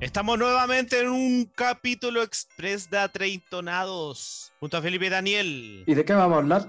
[0.00, 4.52] Estamos nuevamente en un capítulo express de Atreitonados.
[4.60, 5.84] Junto a Felipe y Daniel.
[5.86, 6.68] ¿Y de qué vamos a hablar?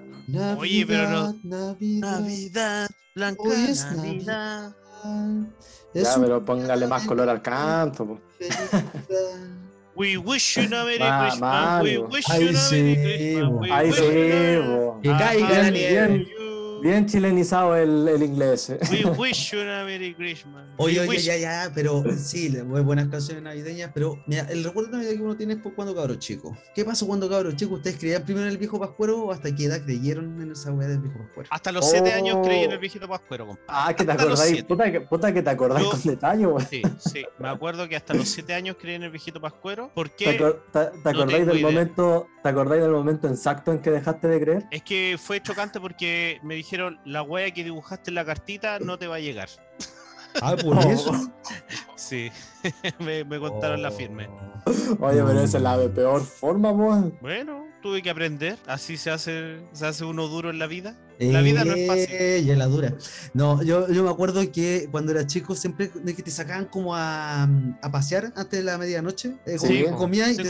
[0.57, 4.75] Oye, pero no- Navidad, Navidad, blanca Hoy es Navidad.
[5.93, 8.19] es ya, pero póngale más color al canto.
[9.95, 11.83] We wish you a Merry Ma- Christmas.
[11.83, 13.71] We wish you a Merry Christmas.
[13.71, 14.05] Ahí wish sí.
[15.73, 16.38] Que.
[16.81, 18.69] Bien chilenizado el, el inglés.
[18.69, 18.79] eh.
[18.91, 20.65] We wish you a Merry Christmas.
[20.77, 24.91] Oye, oye, ya, ya, pero sí, le- muy buenas canciones navideñas, pero mira, el recuerdo
[24.91, 26.57] de Navidad que uno tiene es por cuando cabro chico.
[26.73, 27.75] ¿Qué pasó cuando cabro chico?
[27.75, 30.87] ¿Ustedes creían primero en el viejo pascuero o hasta qué edad creyeron en esa weá
[30.87, 31.49] del viejo pascuero?
[31.51, 32.41] Hasta los 7 años Oh.
[32.43, 33.65] creí en el viejito pascuero, compadre.
[33.67, 34.63] Ah, que te acordáis.
[34.63, 36.65] Puta que, puta que te acordáis con detalle, güey.
[36.69, 37.25] Sí, sí.
[37.39, 39.91] Me acuerdo que hasta los 7 años creí en el viejito pascuero.
[39.93, 40.37] ¿Por ¿Te, qué?
[40.39, 41.67] acor- te- te No acordáis del idea.
[41.69, 44.63] momento, ¿Te acordáis del momento exacto en que dejaste de creer?
[44.71, 48.99] Es que fue chocante porque me dijeron la wea que dibujaste en la cartita no
[48.99, 49.49] te va a llegar.
[50.43, 51.11] Ah, por eso.
[51.95, 52.31] Sí,
[52.99, 54.29] me, me contaron la firme.
[54.99, 57.19] Oye, pero esa es la de peor forma, pues.
[57.19, 58.59] Bueno, tuve que aprender.
[58.67, 60.95] Así se hace, se hace uno duro en la vida.
[61.19, 62.07] La vida no es fácil.
[62.11, 62.95] Eh, Ya la dura.
[63.33, 67.43] No, yo, yo me acuerdo que cuando era chico siempre que te sacaban como a,
[67.43, 69.35] a pasear antes de la medianoche.
[69.45, 70.43] Eh, Sí, comías y te,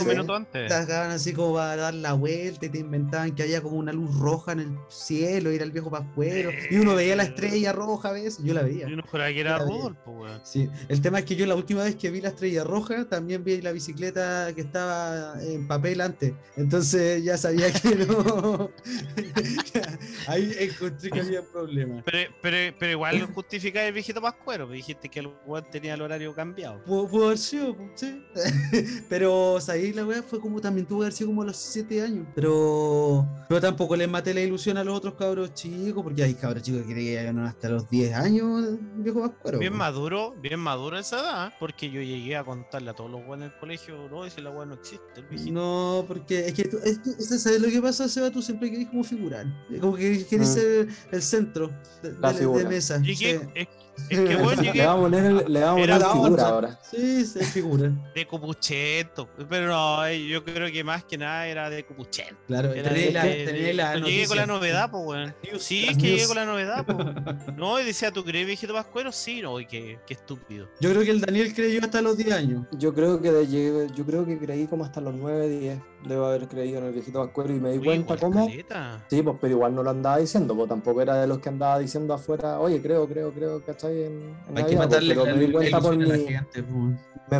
[0.52, 3.92] te sacaban así como para dar la vuelta y te inventaban que había como una
[3.92, 6.50] luz roja en el cielo, ir al viejo pascuero.
[6.70, 8.88] Y uno veía la estrella roja a veces, yo la veía.
[8.88, 9.58] Yo no juraba que era.
[9.58, 10.40] Rodolfo, weón.
[10.44, 13.42] Sí, el tema es que yo la última vez que vi la estrella roja también
[13.44, 16.32] vi la bicicleta que estaba en papel antes.
[16.56, 18.70] Entonces ya sabía que no.
[20.30, 22.02] Ahí encontré que había problemas.
[22.04, 24.66] Pero, pero, pero igual justificaba el viejito pascuero.
[24.66, 26.82] Me dijiste que el weón tenía el horario cambiado.
[26.84, 28.22] Pudo, pudo haber sido, po, sí.
[29.08, 31.46] Pero o sea, ahí la weá fue como también tuvo que haber sido como a
[31.46, 32.26] los 7 años.
[32.34, 36.62] Pero, pero tampoco les maté la ilusión a los otros cabros chicos, porque hay cabros
[36.62, 39.58] chicos que creían hasta los 10 años, viejo pascuero.
[39.58, 39.78] Bien po.
[39.78, 43.58] maduro, bien maduro esa edad, porque yo llegué a contarle a todos los weones del
[43.58, 45.52] colegio, no, ese la weá no existe, el viejito.
[45.52, 48.30] No, porque es que, tú, es que- es- ¿sabes lo que pasa, Seba?
[48.30, 49.46] Tú siempre querés como figurar.
[49.80, 50.46] Como que Mm.
[50.46, 51.70] ser el centro
[52.02, 52.98] de, La de- mesa.
[52.98, 53.46] Llegué, sí.
[53.54, 53.68] es,
[54.08, 56.78] es que Le llegué vamos a poner, le vamos a poner la figura ahora.
[56.82, 57.90] Sí, se figura.
[58.14, 62.36] de copuchento, pero no, eh, yo creo que más que nada era de copuchento.
[62.46, 65.34] Claro, Era tenés de- la, de- la no llegué con la novedad, pues, weón.
[65.58, 67.56] Sí, es que llegué con la novedad, pues.
[67.56, 69.12] No, y decía, ¿tú crees viejito pascuero?
[69.12, 70.68] Sí, no, y qué, qué estúpido.
[70.80, 72.66] Yo creo que el Daniel creyó hasta los 10 años.
[72.72, 75.78] Yo creo que de- llegué- yo creo que creí como hasta los 9, 10.
[76.06, 78.46] Debo haber creído en el viejito Pascuero y me di Uy, cuenta cómo.
[78.46, 79.04] caleta.
[79.10, 81.78] Sí, pues, pero igual no lo andaba diciendo, pues tampoco era de los que andaba
[81.78, 83.89] diciendo afuera, oye, creo, creo, creo, ¿cachai?
[83.90, 86.06] En, en Hay que pues, matarle me di cuenta por mi,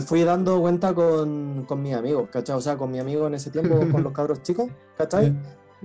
[0.01, 2.57] fui dando cuenta con, con mis amigos, ¿cachai?
[2.57, 5.35] O sea, con mi amigo en ese tiempo, con los cabros chicos, ¿cachai?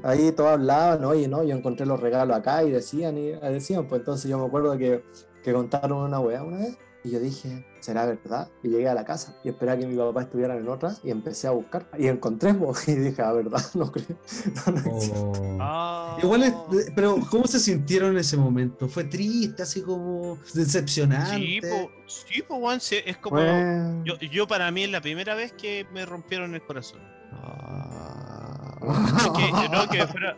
[0.03, 3.88] Ahí todos hablaban, oye, no, yo encontré los regalos acá y decían, y y decían,
[3.88, 5.03] pues entonces yo me acuerdo que,
[5.44, 8.49] que contaron una weá una vez y yo dije, ¿será verdad?
[8.63, 11.47] Y llegué a la casa y esperaba que mi papá estuviera en otra y empecé
[11.47, 14.17] a buscar y encontré, pues, y dije, ah, verdad, no creo.
[14.66, 15.17] No, no existe".
[15.19, 15.57] Oh.
[15.61, 16.17] Ah.
[16.23, 16.53] Igual es,
[16.95, 18.88] pero ¿cómo se sintieron en ese momento?
[18.88, 21.35] ¿Fue triste, así como decepcionante?
[21.38, 23.35] Sí, po, sí, po, sí, es como.
[23.37, 24.03] Bueno.
[24.03, 27.01] Yo, yo para mí es la primera vez que me rompieron el corazón.
[27.33, 28.77] Ah.
[29.17, 30.37] Es que, no, que fuera,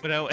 [0.00, 0.24] fuera-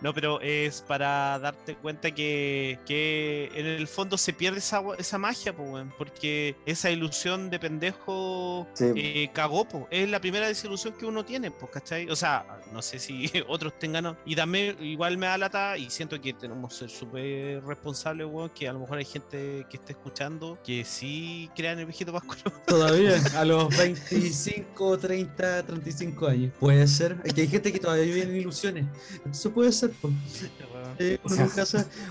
[0.00, 5.18] No, pero es para darte cuenta que, que en el fondo se pierde esa, esa
[5.18, 5.64] magia, po,
[5.96, 8.84] porque esa ilusión de pendejo Sí.
[8.96, 9.88] eh, cagó, po.
[9.90, 12.08] es la primera desilusión que uno tiene, pues, ¿cachai?
[12.10, 14.16] O sea, no sé si otros tengan, ¿no?
[14.24, 18.50] y también igual me da lata y siento que tenemos que ser súper responsables, weón,
[18.50, 22.52] que a lo mejor hay gente que esté escuchando que sí crean el viejito pascuero.
[22.66, 26.52] Todavía, a los 25, 30, 35 años.
[26.58, 27.16] Puede ser.
[27.22, 28.84] Que hay gente que todavía vive en ilusiones.
[29.30, 29.87] Eso puede ser.
[29.88, 30.48] 这种事
[30.98, 31.18] Eh.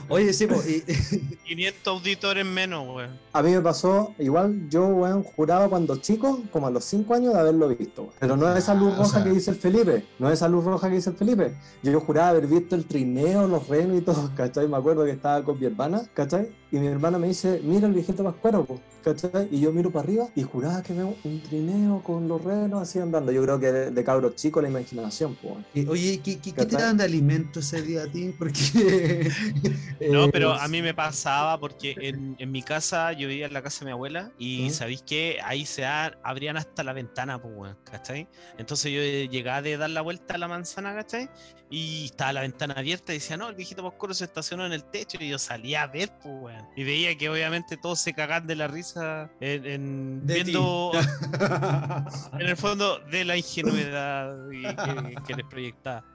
[0.09, 0.81] Oye, sí, po, y-
[1.47, 3.17] 500 auditores menos, weón.
[3.33, 7.33] A mí me pasó, igual yo, weón, juraba cuando chico, como a los 5 años
[7.33, 8.03] de haberlo visto.
[8.03, 8.13] weón.
[8.19, 10.33] Pero no es esa luz Ah, o roja sea- que dice el Felipe, no es
[10.33, 11.53] esa luz roja que dice el Felipe.
[11.83, 14.67] Yo, yo juraba haber visto el trineo, los renos y todo, ¿cachai?
[14.67, 16.49] Me acuerdo que estaba con mi hermana, ¿cachai?
[16.71, 19.47] Y mi hermana me dice, mira el viejito pascuero, po", ¿cachai?
[19.51, 22.99] Y yo miro para arriba y juraba que veo un trineo con los renos así
[22.99, 23.31] andando.
[23.31, 26.75] Yo creo que de, de cabros chicos la imaginación, po, oye, ¿qué, qué, qué te
[26.75, 28.33] daban de alimento ese día a ti?
[28.37, 28.56] Porque.
[30.11, 33.61] No, pero a mí me pasaba porque en, en mi casa, yo vivía en la
[33.63, 34.69] casa de mi abuela y ¿Mm?
[34.71, 38.27] sabéis que ahí se abrían hasta la ventana, pues, ¿cachai?
[38.57, 41.29] Entonces yo eh, llegaba de dar la vuelta a la manzana, ¿cachai?
[41.69, 44.83] Y estaba la ventana abierta y decía, no, el viejito Pascuero se estacionó en el
[44.85, 46.65] techo y yo salía a ver, pues, weón.
[46.75, 50.91] Y veía que obviamente todos se cagan de la risa en, en- viendo,
[52.39, 56.05] en el fondo, de la ingenuidad y que, que les proyectaba.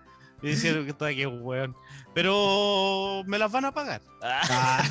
[0.43, 1.77] Y diciendo que estaba que weón.
[2.15, 4.03] Pero me las van a pagar.
[4.23, 4.83] Ah.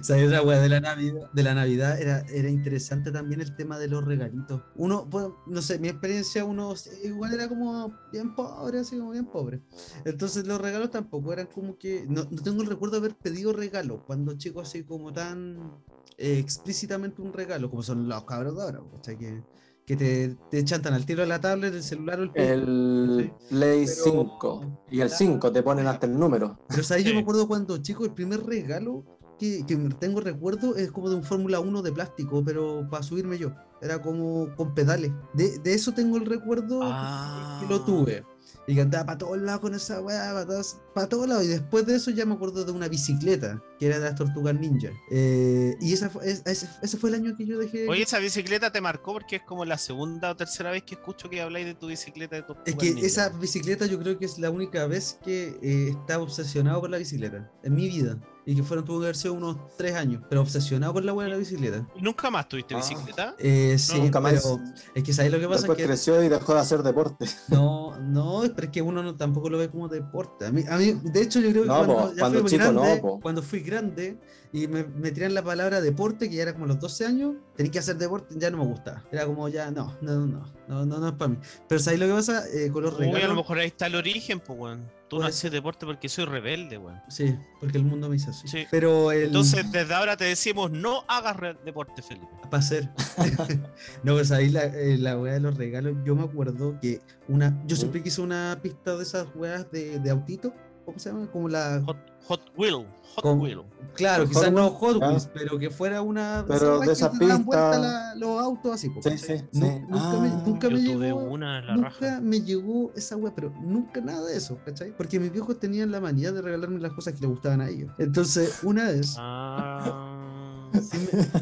[0.00, 3.54] O sea, esa weá de la Navidad, de la Navidad era, era interesante también el
[3.56, 4.60] tema de los regalitos.
[4.74, 6.74] Uno, pues, no sé, mi experiencia, uno
[7.04, 9.60] igual era como bien pobre, así como bien pobre.
[10.04, 12.04] Entonces los regalos tampoco eran como que.
[12.08, 15.78] No, no tengo el recuerdo de haber pedido regalos cuando chico, así como tan
[16.16, 19.16] eh, explícitamente un regalo, como son los cabros de ahora, ¿cachai?
[19.16, 19.42] Que,
[19.88, 22.46] que te, te chantan al tiro de la tablet, el celular o el Play.
[22.46, 26.58] El Play Pero- 5 y el 5 te ponen hasta el número.
[26.68, 27.04] Pero ¿sabes?
[27.04, 29.02] yo me acuerdo cuando chico, el primer regalo
[29.38, 33.38] que, que tengo recuerdo es como de un Fórmula 1 de plástico, pero para subirme
[33.38, 33.50] yo.
[33.80, 35.10] Era como con pedales.
[35.32, 37.58] De, de eso tengo el recuerdo Ah.
[37.62, 38.24] que lo tuve.
[38.66, 41.44] Y que andaba para todos lados con esa weá, para todos, para todos lados.
[41.44, 44.54] Y después de eso ya me acuerdo de una bicicleta, que era de las tortugas
[44.54, 44.90] ninja.
[45.10, 47.88] Eh, y esa fue, es- ese, ese fue el año que yo dejé.
[47.88, 51.30] Oye, esa bicicleta te marcó porque es como la segunda o tercera vez que escucho
[51.30, 54.38] que habláis de tu bicicleta de tu Es que esa bicicleta yo creo que es
[54.38, 58.18] la única vez que eh, estaba obsesionado con la bicicleta en mi vida.
[58.46, 61.26] Y que fueron, tuvo que haber sido unos tres años, pero obsesionado con la weá
[61.26, 61.86] de la bicicleta.
[62.00, 62.78] ¿Nunca más tuviste Ah.
[62.78, 63.34] bicicleta?
[63.38, 64.32] Eh, sí, Nunca más.
[64.42, 64.58] pero
[64.94, 65.58] es que ¿sabes lo que pasa?
[65.58, 67.26] Después Es que creció y dejó de hacer deporte.
[67.48, 70.46] no, no, pero es que uno no, tampoco lo ve como deporte.
[70.46, 72.50] A mí, a mí, de hecho, yo creo que No, cuando, po, ya cuando fui
[72.50, 73.20] chico grande, no, po.
[73.20, 74.16] cuando fui grande
[74.52, 77.70] y me, me tiran la palabra deporte, que ya era como los 12 años, tenía
[77.72, 79.04] que hacer deporte, ya no me gustaba.
[79.12, 81.36] Era como ya, no, no, no, no, no, no es para mí.
[81.68, 82.44] Pero ¿sabes lo que pasa?
[82.54, 83.36] Eh, con los Uy, a lo regalos.
[83.36, 84.98] mejor ahí está el origen, pues, weón.
[85.08, 87.00] Tú no Puede haces deporte porque soy rebelde, weón.
[87.08, 88.46] Sí, porque el mundo me hizo así.
[88.48, 88.66] Sí.
[88.70, 92.26] Pero el, Entonces, desde ahora te decimos, no hagas deporte, Felipe.
[92.50, 92.90] para hacer.
[94.02, 97.58] no, pues ahí la, eh, la weá de los regalos, yo me acuerdo que una,
[97.66, 100.52] yo siempre quise una pista de esas weas de, de autito,
[100.88, 101.26] ¿cómo se llama?
[101.30, 101.96] Como la Hot,
[102.26, 103.62] hot Wheel, Hot Con- Wheel.
[103.94, 104.96] Claro, Hot quizás no Hot.
[105.02, 106.44] Wheels, pero que fuera una.
[106.48, 108.90] Pero esas de esa que te dan vuelta pista- la- los autos así.
[109.02, 109.72] Sí, sí, Nu- sí.
[109.88, 111.18] Nunca, me, Ah, nunca Yo me tuve llegó.
[111.24, 112.20] una, la Nunca raja.
[112.20, 114.96] me llegó esa wea, pero nunca nada de eso, ¿cachai?
[114.96, 117.90] Porque mis viejos tenían la manía de regalarme las cosas que les gustaban a ellos.
[117.98, 119.16] Entonces, una vez.
[119.18, 120.70] Ah.
[120.82, 120.98] sí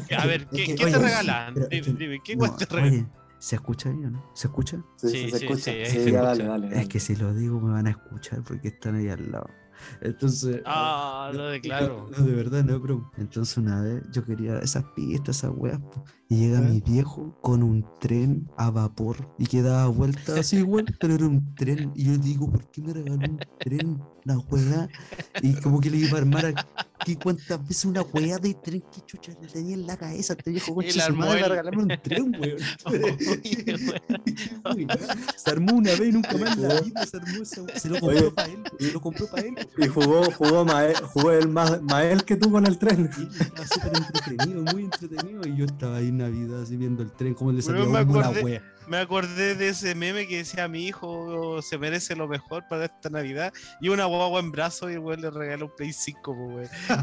[0.09, 1.53] me- A ver, es ¿qué, que, qué oye, te regalan?
[1.53, 3.11] pero- Dime, dime, ¿qué no, te regalan?
[3.39, 4.31] ¿Se escucha ahí o no?
[4.33, 4.77] ¿Se escucha?
[4.97, 5.63] Sí, Sí, se sí, escucha.
[5.63, 6.21] sí, se escucha.
[6.21, 6.79] dale, dale.
[6.81, 9.47] Es que si lo digo me van a escuchar porque están ahí al lado.
[10.01, 10.61] Entonces.
[10.65, 12.09] Ah, lo de claro.
[12.17, 13.11] No, de verdad, no, bro.
[13.17, 17.63] Entonces una vez yo quería esas pistas, esas weas, po, y llega mi viejo con
[17.63, 21.91] un tren a vapor y que daba vueltas así igual, pero era un tren.
[21.95, 24.01] Y yo digo, ¿por qué me regaló un tren?
[24.25, 24.89] Una wea.
[25.41, 26.53] Y como que le iba a armar
[26.99, 30.51] aquí cuántas veces una wea de tren que chucha le tenía en la cabeza este
[30.51, 32.57] viejo su armó madre el- regalarme un tren, weón.
[35.37, 37.79] Se armó una vez y nunca más la vida se armó esa.
[37.79, 39.55] Se lo compró para él, se lo compró para él.
[39.77, 43.09] Y jugó, jugó, Mael, jugó él más, Mael que tú con el tren.
[43.17, 45.41] Y estaba súper entretenido, muy entretenido.
[45.47, 47.99] Y yo estaba ahí en Navidad así viendo el tren, como le salía Weón, me
[47.99, 48.61] acordé- wea.
[48.87, 53.09] Me acordé de ese meme que decía mi hijo se merece lo mejor para esta
[53.09, 56.31] Navidad y una guagua en brazo y el weón le regaló un Play 5, po,
[56.31, 56.69] weón.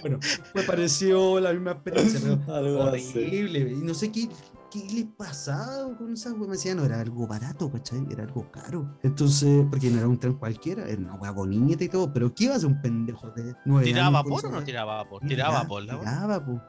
[0.00, 0.20] Bueno,
[0.54, 3.10] me pareció la misma experiencia, pero Algo así.
[3.18, 3.58] horrible.
[3.72, 4.28] Y no sé qué,
[4.70, 6.40] qué le pasaba con esa wea.
[6.48, 8.06] Me decía, no era algo barato, ¿cachai?
[8.10, 8.98] Era algo caro.
[9.02, 12.12] Entonces, porque no era un tren cualquiera, era una wea con niñeta y todo.
[12.12, 15.22] Pero ¿qué iba a hacer un pendejo de nueve ¿Tiraba vapor o no tiraba vapor?
[15.26, 15.98] Tiraba vapor, la.
[16.00, 16.60] Tiraba, po.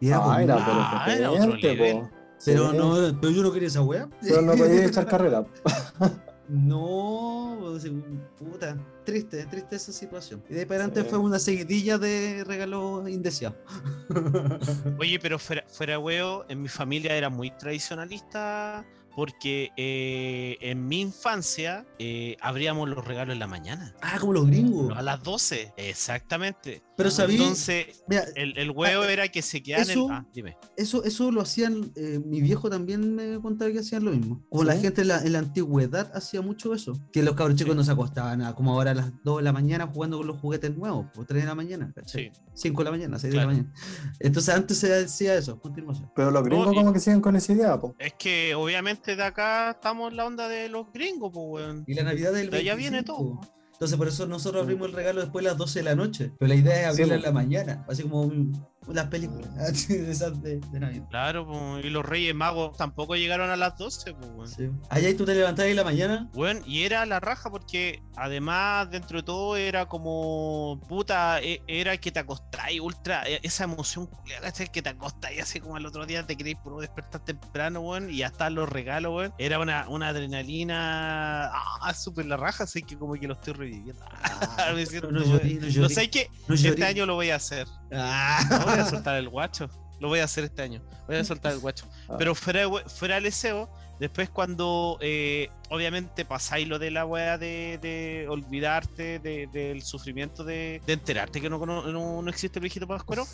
[0.00, 0.56] Y era Ah, era.
[0.58, 2.00] Ah, era otro nivel.
[2.00, 2.10] po.
[2.44, 2.76] Pero Sí.
[2.76, 4.08] no, pero yo no quería esa wea.
[4.20, 5.44] Pero no podía echar carrera.
[6.48, 6.87] No,
[9.26, 10.42] triste, triste esa situación.
[10.48, 11.08] Y de ahí para adelante Sí.
[11.10, 13.58] fue una seguidilla de regalos indeseados.
[14.98, 18.84] Oye, pero fuera, fuera huevo, en mi familia era muy tradicionalista
[19.18, 23.92] porque eh, en mi infancia eh, abríamos los regalos en la mañana.
[24.00, 24.96] ah, como los gringos.
[24.96, 26.82] A las 12, exactamente.
[26.96, 30.12] Pero sabí, Entonces, mira, el, el huevo Ah, era que se quedaban en eso- el...
[30.12, 30.56] Ah, dime.
[30.76, 34.44] eso, eso lo hacían, eh, mi viejo también me contaba que hacían lo mismo.
[34.48, 36.92] Como la gente en la, en la antigüedad hacía mucho eso.
[37.12, 37.76] Que los cabros chicos Sí.
[37.76, 40.38] no se acostaban a, como ahora a las 2 de la mañana jugando con los
[40.40, 42.30] juguetes nuevos, o 3 de la mañana, ¿cachai?
[42.32, 42.40] Sí.
[42.54, 43.48] 5 de la mañana, 6 Claro.
[43.50, 43.74] de la mañana.
[44.20, 46.10] Entonces antes se decía eso, continuación.
[46.14, 47.94] Pero los gringos No, y- como que siguen con esa idea, po.
[47.98, 51.84] Es que obviamente de acá estamos en la onda de los gringos, pues, weón.
[51.86, 53.16] Y la Navidad del De allá viene 25.
[53.40, 53.54] todo.
[53.72, 56.32] Entonces por eso nosotros abrimos el regalo después de las 12 de la noche.
[56.38, 59.48] Pero la idea es abrirlo Sí, en la mañana, así como un- las películas
[59.88, 61.06] de esas de, de Navidad.
[61.10, 64.52] Claro, pues, y los Reyes Magos tampoco llegaron a las 12, pues.
[64.52, 64.68] Sí.
[64.90, 66.28] Allá y tú te levantás ahí en la mañana.
[66.32, 71.96] Bueno, y era la raja porque además dentro de todo era como puta, e- era
[71.96, 76.04] que te acostáis ultra, e- esa emoción culiada, que te acostáis así como al otro
[76.06, 79.34] día te queréis por despertar temprano, weón, y están los regalos, weón.
[79.38, 84.04] Era una, una adrenalina ah, súper la raja, así que como que lo estoy reviviendo.
[84.88, 85.32] Siento, no weón.
[85.32, 85.78] llorí, no llorí.
[85.80, 87.66] No sé qué, no este año lo voy a hacer.
[87.92, 88.77] Ah.
[88.80, 89.68] Voy a soltar el guacho.
[90.00, 90.80] Lo voy a hacer este año.
[91.06, 91.86] Voy a soltar el guacho.
[92.08, 92.14] Ah.
[92.18, 93.68] Pero fuera, de fuera del deseo,
[93.98, 100.44] después cuando eh, obviamente pasáis lo de la weá de, de olvidarte de- del sufrimiento
[100.44, 103.26] de, de enterarte que no, no, no existe el viejito pascuero,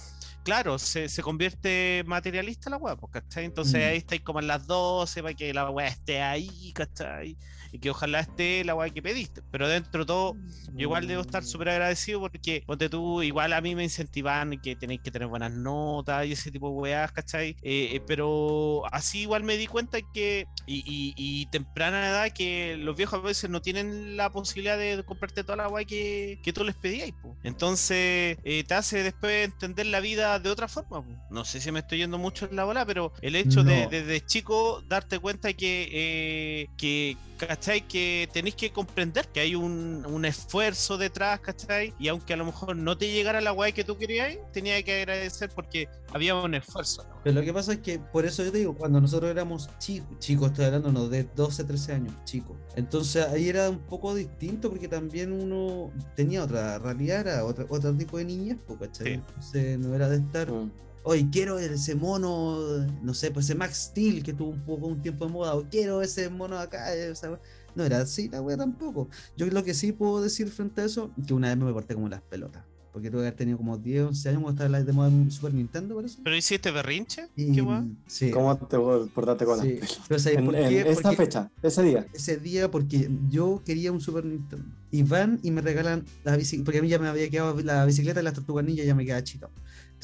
[0.43, 3.45] claro, se, se convierte materialista la weá, pues, ¿cachai?
[3.45, 3.89] Entonces Mm.
[3.91, 7.37] ahí estáis como en las 12 para que la weá esté ahí, ¿cachai?
[7.75, 9.43] Y que ojalá esté la weá que pediste.
[9.51, 10.37] Pero dentro de todo,
[10.75, 14.77] yo igual debo estar súper agradecido porque, ponte tú, igual a mí me incentivan que
[14.77, 17.57] tenéis que tener buenas notas y ese tipo de weas, ¿cachai?
[17.63, 22.77] Eh, eh, pero así igual me di cuenta que, y, y- y temprana edad, que
[22.79, 26.53] los viejos a veces no tienen la posibilidad de comprarte toda la wea que, que
[26.53, 27.37] tú les pedías, po.
[27.43, 31.13] Entonces, eh, te hace después entender la vida de otra forma, po.
[31.29, 33.91] No sé si me estoy yendo mucho en la bola, pero el hecho de No.
[33.91, 37.64] desde chico darte cuenta que, eh, que ¿cachai?
[37.89, 41.95] Que tenéis que comprender que hay un, un esfuerzo detrás, ¿cachai?
[41.99, 45.01] Y aunque a lo mejor no te llegara la weá que tú querías, tenía que
[45.01, 47.05] agradecer porque había un esfuerzo.
[47.05, 47.21] ¿no?
[47.25, 50.19] Pero lo que pasa es que, por eso yo te digo, cuando nosotros éramos chicos,
[50.19, 52.57] chicos, estoy hablando no, de 12, 13 años, chicos.
[52.77, 57.95] Entonces ahí era un poco distinto porque también uno tenía otra realidad, era otra, otro
[57.95, 59.07] tipo de niñez, ¿cachai?
[59.07, 59.13] Sí.
[59.15, 60.71] Entonces no era de estar, Mm.
[61.05, 62.59] Hoy quiero ese mono,
[63.03, 65.65] no sé, pues ese Max Steel que tuvo un poco un tiempo de moda, o
[65.71, 67.41] quiero ese mono acá, esa wea".
[67.77, 69.09] No era así la wea tampoco.
[69.37, 72.09] Yo lo que sí puedo decir frente a eso, que una vez me porté como
[72.09, 72.65] las pelotas.
[72.93, 75.29] Porque tuve que haber tenido como 10, 11 años cuando estaba la de moda en
[75.33, 76.21] Super Nintendo, por eso.
[76.23, 77.29] ¿Pero hiciste berrinche?
[77.35, 77.85] Y, ¿Qué weá?
[78.07, 78.31] sí.
[78.31, 78.79] ¿Cómo te
[79.13, 80.81] portaste con Sí, las pero ¿sabes En, por en qué?
[80.89, 82.07] esta Porque fecha, ese día.
[82.13, 84.65] ese día, porque yo quería un Super Nintendo.
[84.93, 87.85] Y van y me regalan la bicicleta, porque a mí ya me había quedado la
[87.85, 89.51] bicicleta de las tortugas ninja, ya me quedaba chica.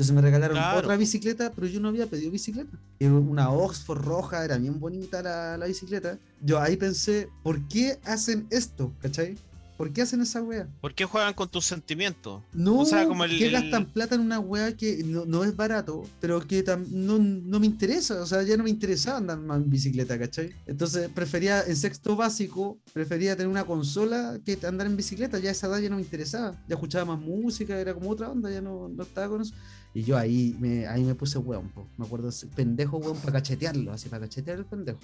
[0.00, 0.78] Entonces me regalaron Claro.
[0.78, 2.71] otra bicicleta, pero yo no había pedido bicicleta.
[2.99, 6.16] Era Una Oxford roja, era bien bonita la, la bicicleta.
[6.40, 8.95] Yo ahí pensé, ¿por qué hacen esto?
[9.02, 9.37] ¿Cachai?
[9.76, 10.66] ¿Por qué hacen esa wea?
[10.83, 12.42] ¿Por qué juegan con tus sentimientos?
[12.52, 15.42] No, O sea, como el- que el- gastan plata en una weá que no, no
[15.45, 19.38] es barato, pero que no, no me interesa, o sea, ya no me interesaba andar
[19.38, 20.50] más en bicicleta, ¿cachai?
[20.66, 25.52] Entonces prefería, en sexto básico, prefería tener una consola que andar en bicicleta, ya a
[25.52, 28.61] esa edad ya no me interesaba, ya escuchaba más música, era como otra onda, ya
[28.61, 29.54] no, no estaba con eso.
[29.93, 31.87] Y yo ahí me, ahí me puse weón, po.
[31.99, 35.01] me acuerdo, pendejo weón, para cachetearlo, así, para cachetear el pendejo.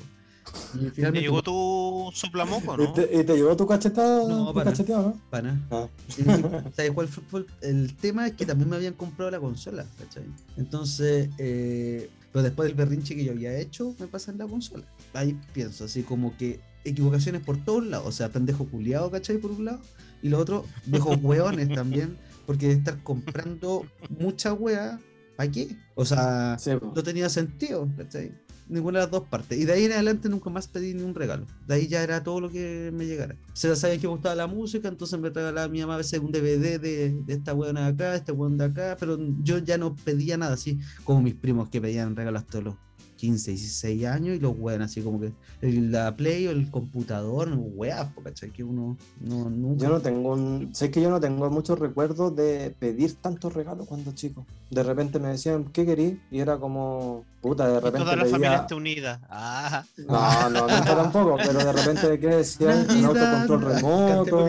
[0.75, 2.93] Y ¿Te finalmente, llegó tu soplamoco, ¿Y no?
[2.93, 4.29] te, y te llegó tu cachetado?
[4.29, 4.71] No, para.
[4.71, 5.21] cacheteado, no?
[5.29, 5.67] Pana.
[5.71, 5.89] Ah.
[6.17, 8.29] Y, ¿sabes cuál fue, el tema?
[8.29, 10.25] Es que también me habían comprado la consola, ¿cachai?
[10.57, 14.85] Entonces, eh, pero después del berrinche que yo había hecho, me pasan la consola.
[15.15, 18.07] Ahí pienso, así como que equivocaciones por todos lados.
[18.07, 19.39] O sea, pendejo culiado, ¿cachai?
[19.39, 19.81] Por un lado.
[20.23, 22.17] Y lo otro, viejos hueones también.
[22.47, 23.85] Porque estar comprando
[24.19, 25.01] mucha wea,
[25.37, 25.77] ¿para qué?
[25.95, 28.33] O sea, Sí, no tenía sentido, ¿cachai?
[28.69, 29.59] Ninguna de las dos partes.
[29.59, 31.47] Y de ahí en adelante nunca más pedí ni un regalo.
[31.69, 33.37] De ahí ya era todo lo que me llegara.
[33.53, 36.33] Se sabían que me gustaba la música, entonces me regalaba mi mamá a veces un
[36.33, 39.95] DVD de, de esta buena de acá, este weón de acá, pero yo ya no
[39.95, 42.75] pedía nada así, como mis primos que pedían regalos hasta los
[43.17, 45.33] 15, 16 años y los weón así como que
[45.63, 48.51] el- la Play o el computador, weas, po, ¿cachai?
[48.51, 49.85] Que uno no, nunca...
[49.85, 50.71] Yo no tengo un.
[50.75, 54.45] Sé que yo no tengo muchos recuerdos de pedir tantos regalos cuando chico.
[54.71, 56.21] De repente me decían, ¿qué querí?
[56.31, 57.99] Y era como, puta, de Y repente.
[58.01, 59.21] toda la pedía- familia está unida.
[59.31, 62.87] Ah, No, no, nunca tampoco, pero de repente, ¿qué decían?
[62.91, 64.49] Un autocontrol remoto.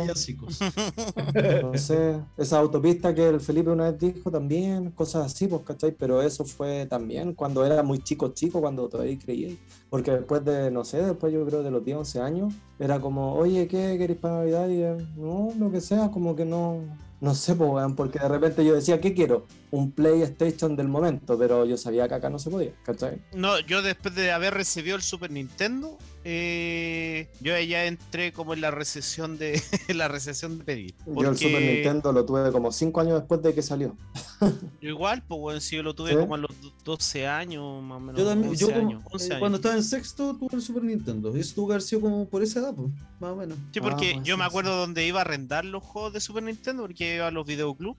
[1.63, 5.91] No sé, esa autopista que el Felipe una vez dijo también, cosas así, pues, ¿cachai?
[5.91, 9.55] Pero eso fue también cuando era muy chico, chico, cuando todavía creía.
[9.89, 13.33] Porque después de, no sé, después yo creo de los 10, 11 años, era como,
[13.33, 14.67] oye, ¿qué queréis para Navidad?
[14.69, 16.81] Y eh, no, lo que sea, como que no,
[17.19, 19.45] no sé, pues, porque de repente yo decía, ¿qué quiero?
[19.71, 23.21] Un PlayStation del momento, pero yo sabía que acá no se podía, ¿cachai?
[23.33, 25.97] No, yo después de haber recibido el Super Nintendo,
[26.29, 29.61] eh, yo ya entré como en la recesión de
[29.95, 30.93] la recesión de pedir.
[31.05, 33.95] Yo el Super Nintendo lo tuve como 5 años después de que salió.
[34.81, 36.15] yo igual, pues bueno, si yo lo tuve ¿Sí?
[36.17, 38.19] como a los do- 12 años, más o menos.
[38.21, 39.39] Yo también, 11 yo como- años, 11 eh, años.
[39.39, 41.35] cuando estaba en sexto tuve el Super Nintendo.
[41.35, 42.89] Y eso tuvo que haber sido como por esa edad, pues,
[43.21, 43.57] más o menos.
[43.71, 44.49] Sí, Ah, porque pues yo sí, me sí.
[44.49, 47.97] acuerdo donde iba a arrendar los juegos de Super Nintendo, porque iba a los videoclubs,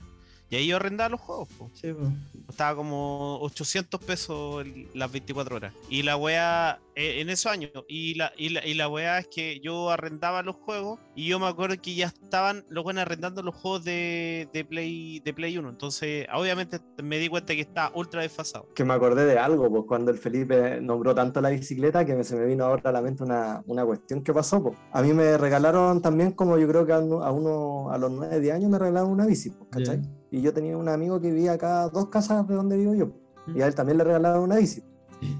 [0.50, 1.70] y ahí yo arrendaba los juegos, po.
[1.74, 2.10] Sí, pues.
[2.46, 5.72] Costaba como 800 pesos el- las 24 horas.
[5.90, 6.78] Y la wea,
[7.20, 10.56] en esos años, y la, y, la, y la wea es que yo arrendaba los
[10.56, 14.64] juegos, y yo me acuerdo que ya estaban los buenos arrendando los juegos de, de,
[14.64, 15.68] Play, de Play 1.
[15.68, 18.68] Entonces, obviamente me di cuenta que está ultra desfasado.
[18.74, 22.24] que me acordé de algo, pues cuando el Felipe nombró tanto la bicicleta que me,
[22.24, 24.62] se me vino ahora a la mente una, una cuestión que pasó.
[24.62, 24.76] Pues.
[24.92, 28.10] A mí me regalaron también, como yo creo que a uno, a, uno- a los
[28.10, 30.00] 9 10 años me regalaron una bici, pues, ¿cachai?
[30.30, 33.06] Y yo tenía un amigo que vivía acá a dos casas de donde vivo yo,
[33.46, 33.56] Mm.
[33.56, 34.82] y a él también le regalaron una bici.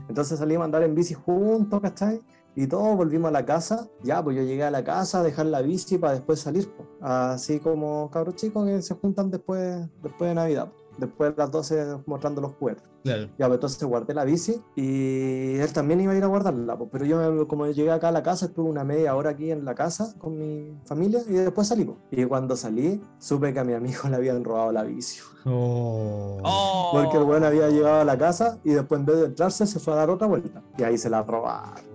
[0.09, 2.21] Entonces salimos a andar en bici juntos, ¿cachai?
[2.55, 3.89] Y todos volvimos a la casa.
[4.03, 6.69] Ya, pues yo llegué a la casa a dejar la bici para después salir.
[6.77, 6.89] pues.
[7.01, 10.73] Así como cabros chicos que se juntan después, después de Navidad.
[10.99, 12.85] Después de las 12 mostrando los juguetes.
[13.05, 13.29] Claro.
[13.39, 16.91] Ya, pues entonces guardé la bici y él también iba a ir a guardarla, pues,
[16.93, 19.75] pero yo como llegué acá a la casa, estuve una media hora aquí en la
[19.75, 21.85] casa con mi familia y después salí.
[21.85, 21.97] pues.
[22.11, 25.21] Y cuando salí, supe que a mi amigo le habían robado la bici.
[25.47, 26.39] Oh.
[26.43, 26.91] Oh.
[26.93, 29.79] Porque el weón había llegado a la casa y después en vez de entrarse se
[29.79, 30.63] fue a dar otra vuelta.
[30.77, 31.88] Y ahí se la robaron.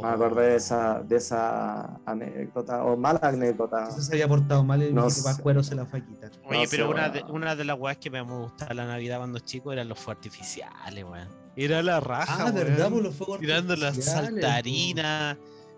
[0.00, 0.02] Oh.
[0.02, 3.80] Me acordé de esa, de esa anécdota, o mala anécdota.
[3.80, 5.02] Entonces se había portado mal y No.
[5.02, 6.30] Pascuero se la fue a quitar.
[6.44, 9.18] Oye, No pero sé, una de, una de las weas que me gustaba la Navidad
[9.18, 11.28] cuando chico eran los fuegos artificiales, weón.
[11.56, 12.90] Era la raja, Ah, ¿verdad?
[12.90, 15.36] Por los fuegos Tirando las saltarinas,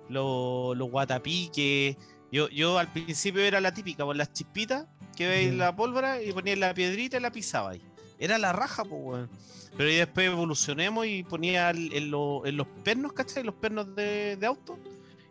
[0.09, 1.97] los, los guatapiques.
[2.31, 4.87] Yo, yo al principio era la típica, con las chispitas,
[5.17, 7.83] que veis la pólvora y ponía la piedrita y la pisaba ahí.
[8.23, 9.29] Era la raja, pues, weón.
[9.77, 13.43] Pero ahí después evolucionemos y ponía en, lo- en los pernos, ¿cachai?
[13.43, 14.79] Los pernos de, de auto.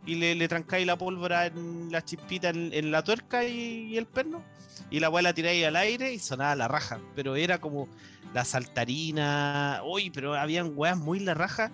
[0.06, 3.98] Y le, le trancáis la pólvora en la chispita, en, en la tuerca y, y
[3.98, 4.44] el perno.
[4.90, 7.00] Y la weá la tiráis al aire y sonaba la raja.
[7.16, 7.88] Pero era como
[8.34, 9.82] la saltarina.
[9.86, 11.72] Uy, pero habían weas muy la raja.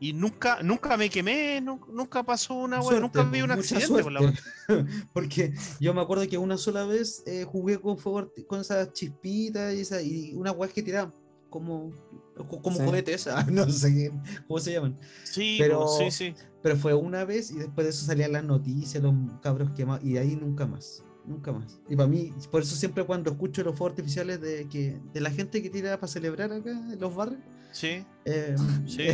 [0.00, 4.02] Y nunca, nunca me quemé, nu- nunca pasó una wea, Suerte, nunca vi un accidente
[4.02, 4.40] con la suerte.
[4.68, 4.86] wea.
[5.12, 9.72] Porque yo me acuerdo que una sola vez eh, jugué con fuego con esas chispitas
[9.74, 11.14] y, esa, y unas weas que tiraban
[11.48, 11.92] como,
[12.36, 12.84] co- como Sí.
[12.84, 14.10] cohetes, no sé
[14.48, 14.98] cómo se llaman.
[15.22, 16.34] Sí, Pero- sí, sí.
[16.62, 20.12] Pero fue una vez y después de eso salían las noticias, los cabros quemados, y
[20.14, 21.02] de ahí nunca más.
[21.24, 21.78] Nunca más.
[21.88, 25.30] Y para mí, por eso siempre cuando escucho los fuegos artificiales de que de la
[25.30, 27.40] gente que tira para celebrar acá en los barrios,
[27.72, 28.04] Sí.
[28.26, 28.54] eh,
[28.86, 29.06] Sí.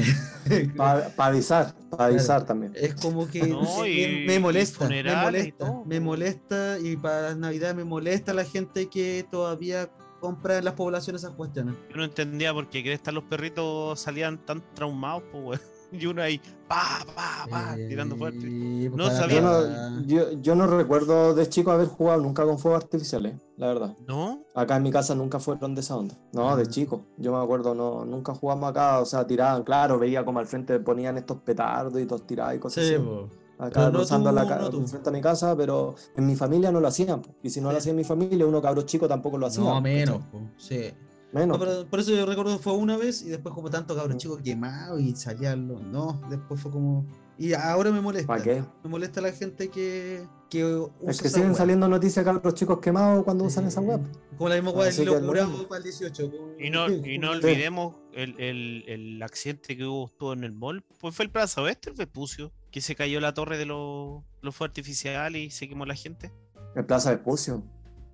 [0.77, 2.73] Para avisar, para avisar también.
[2.75, 6.79] Es como que No, no sé, y- me, y molesta, me y molesta, me molesta
[6.83, 9.89] y para Navidad me molesta la gente que todavía
[10.21, 11.77] compra en las poblaciones esas cuestiones.
[11.91, 15.61] Yo no entendía por qué Crestas los perritos salían tan traumados, pues, weón.
[15.93, 18.47] Y uno ahí, pa, pa, pa, tirando fuerte.
[18.47, 19.37] Eh, No sabía.
[19.37, 23.69] Yo no, yo, yo no recuerdo de chico haber jugado nunca con fuegos artificiales, la
[23.69, 23.97] verdad.
[24.07, 24.43] ¿No?
[24.55, 26.15] Acá en mi casa nunca fueron de esa onda.
[26.33, 26.67] No, de Ah.
[26.67, 27.07] chico.
[27.17, 29.01] Yo me acuerdo, no, nunca jugamos acá.
[29.01, 32.59] O sea, tiraban, claro, veía como al frente ponían estos petardos y todos tirados y
[32.59, 33.03] cosas Sí, así.
[33.03, 33.29] po.
[33.61, 36.71] Acá no rozando tú, la ca- no frente a mi casa, pero en mi familia
[36.71, 37.23] no lo hacían.
[37.23, 37.31] po.
[37.43, 39.65] Y si no lo hacía en mi familia, uno cabro chico tampoco lo hacía.
[39.65, 40.21] No, menos,
[40.59, 40.93] sí.
[41.33, 41.59] Menos.
[41.59, 44.17] No, pero por eso yo recuerdo que fue una vez y después como tanto cabros
[44.17, 45.83] chicos quemados y salían los...
[45.83, 47.07] No, después fue como...
[47.37, 48.27] Y ahora me molesta.
[48.27, 48.65] ¿Para qué?
[48.83, 53.23] Me molesta la gente que, que usa Es que siguen saliendo noticias cabros chicos quemados
[53.25, 54.01] cuando usan esa web.
[54.37, 56.33] Como la misma Así del lo para el 18.
[56.59, 57.39] Y no, y no Sí.
[57.39, 60.83] olvidemos el, el, el accidente que hubo estuvo en el mall.
[60.99, 64.57] Pues fue el Plaza Oeste, el Vespucio, que se cayó la torre de los, los
[64.57, 66.33] fuegos artificiales y se quemó la gente.
[66.75, 67.63] En Plaza Vespucio.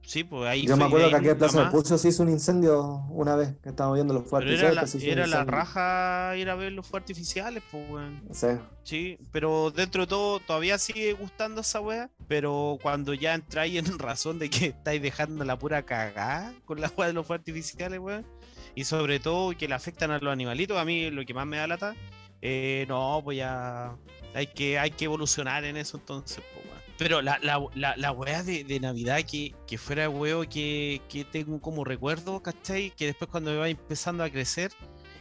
[0.07, 1.73] Sí, pues ahí Yo me acuerdo que aquí en Plaza más.
[1.73, 4.81] Vespucio se hizo un incendio una vez que estábamos viendo los fuegos Pero era la,
[4.83, 5.17] artificiales.
[5.17, 8.23] era la raja ir a ver los fuegos artificiales, pues, weón.
[8.33, 8.49] Sí.
[8.83, 12.11] Sí, pero dentro de todo todavía sigue gustando esa wea.
[12.29, 16.93] Pero cuando ya entráis en razón de que estáis dejando la pura cagada con la
[16.97, 18.27] wea de los fuegos artificiales, weón.
[18.75, 21.57] Y sobre todo que le afectan a los animalitos, a mí lo que más me
[21.57, 21.95] da lata.
[22.43, 23.97] eh, no, pues ya
[24.35, 26.84] hay que, hay que evolucionar en eso entonces, pues, weón.
[26.97, 31.25] Pero la, la, la, la wea de, de Navidad que, que fuera huevo que, que
[31.25, 32.91] tengo como recuerdo, ¿cachai?
[32.97, 34.71] Que después cuando me va empezando a crecer,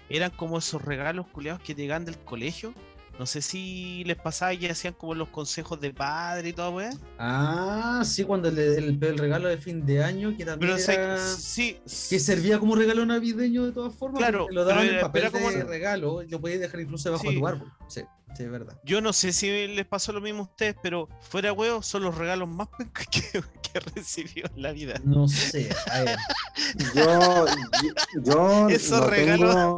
[0.09, 2.73] eran como esos regalos culiados que te llegan del colegio.
[3.19, 6.99] No sé si les pasaba que hacían como los consejos de padre y todo, weón.
[7.19, 11.19] Ah, sí, cuando el, el- el regalo de fin de año, que también Pero era-
[11.19, 11.77] sí,
[12.09, 14.17] que servía como regalo navideño de todas formas.
[14.19, 17.23] Claro, lo daban en papel era de como- regalo y lo podías dejar incluso debajo
[17.27, 17.33] Sí.
[17.35, 17.71] de tu árbol.
[17.87, 18.01] Sí,
[18.35, 18.77] sí, es verdad.
[18.83, 22.15] yo no sé si les pasó lo mismo a ustedes, pero fuera huevo son los
[22.17, 23.21] regalos más pencas que,
[23.61, 24.95] que recibió en la vida.
[25.03, 26.17] No sé, a ver.
[26.95, 27.45] Yo,
[27.83, 29.49] yo, yo Esos no regalos.
[29.55, 29.77] tengo,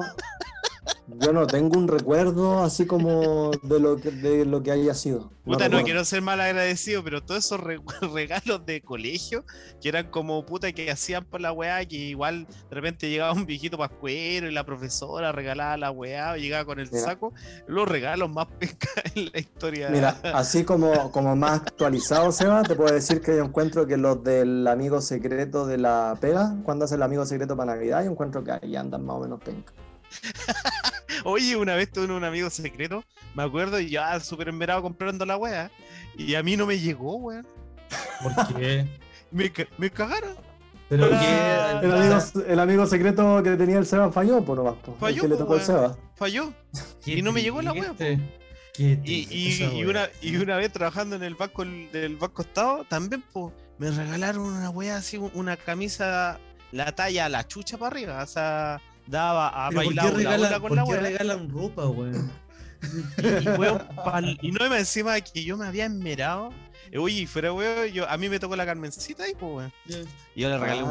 [1.07, 5.31] yo no tengo un recuerdo así como de lo que, de lo que haya sido.
[5.43, 7.79] Puta, no, quiero ser mal agradecido, pero todos esos re-
[8.13, 9.45] regalos de colegio,
[9.81, 13.45] que eran como puta que hacían por la weá, que igual de repente llegaba un
[13.45, 17.03] viejito pascuero y la profesora regalaba la weá, llegaba con el Mira.
[17.03, 17.33] saco,
[17.67, 19.89] los regalos más pencas en la historia.
[19.89, 24.23] Mira, así como, como más actualizado, Seba, te puedo decir que yo encuentro que los
[24.23, 28.43] del amigo secreto de la pega, cuando hace el amigo secreto para Navidad, yo encuentro
[28.43, 29.73] que ahí andan más o menos penca.
[31.23, 35.37] Oye, una vez tuve un amigo secreto, me acuerdo, y ya súper enverado comprando la
[35.37, 35.71] weá,
[36.17, 37.47] y a mí no me llegó, weón.
[38.21, 38.85] ¿Por qué?
[39.31, 40.35] Me, me cagaron.
[40.87, 41.87] Pero Ah, qué.
[41.87, 44.75] El amigo, el amigo secreto que tenía el Seba falló, por nomás.
[44.75, 45.61] po, Falló, que le po, tocó el.
[45.61, 45.97] Seba.
[46.15, 46.53] Falló.
[47.03, 47.93] qué y no me llegó la wea,
[48.77, 49.89] Y, y- y wea.
[49.89, 54.43] una, y una vez trabajando en el banco del Banco Estado, también pues, me regalaron
[54.43, 56.39] una wea así, una camisa,
[56.71, 58.23] la talla, la chucha para arriba.
[58.23, 61.87] O sea, daba a Pero ¿por qué bailar la con por la qué regalan ropa,
[61.87, 62.31] weón?
[63.17, 66.51] Y, y, weón, pal- y no me encima que yo me había enmerado
[66.91, 69.73] eh, oye, fuera weón, yo, a mí me tocó la Carmencita ahí, pues weón.
[70.35, 70.83] Y yo le regalé Ah.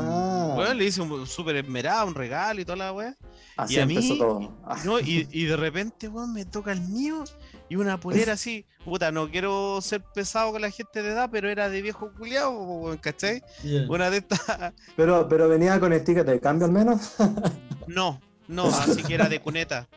[0.53, 0.59] un.
[0.59, 3.17] Weón, le hice un súper esmerado, un regalo y toda la weón.
[3.57, 4.59] Así Y a empezó mí- todo.
[4.65, 7.23] Ah, No, y, y de repente, weón, me toca el mío
[7.69, 8.67] y una polera así.
[8.85, 12.97] Puta, no quiero ser pesado con la gente de edad, pero era de viejo culiado,
[13.01, 13.43] ¿cachai?
[13.63, 13.87] Ya.
[13.89, 14.41] Una de estas.
[14.97, 17.15] Pero, pero venía con el ticket de cambio al menos.
[17.87, 19.89] No, no, así que era de cuneta.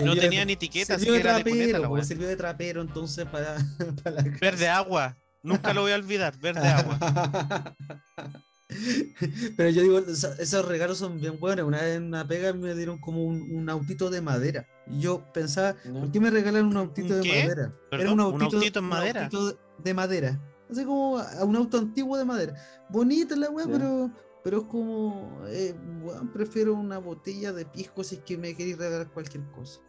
[0.00, 2.04] No tenía ni etiqueta, así que era de cuneta trapero, la weón.
[2.04, 3.56] sirvió de trapero entonces para,
[4.02, 5.16] para la Verde agua.
[5.42, 6.98] Nunca lo voy a olvidar, verde agua.
[9.56, 11.66] Pero yo digo, esos regalos son bien buenos.
[11.66, 14.66] Una vez en una pega me dieron como un, un autito de madera.
[14.86, 17.42] Y yo pensaba, ¿por qué me regalaron un autito ¿Un de qué?
[17.42, 17.74] madera?
[17.90, 19.24] Perdón, ¿un autito en un madera?
[19.24, 20.40] autito de madera.
[20.70, 22.54] Así como a- un auto antiguo de madera.
[22.90, 24.10] Bonita la weá, pero,
[24.44, 28.76] pero es como, eh, weón, prefiero una botella de pisco si es que me queréis
[28.76, 29.80] regalar cualquier cosa.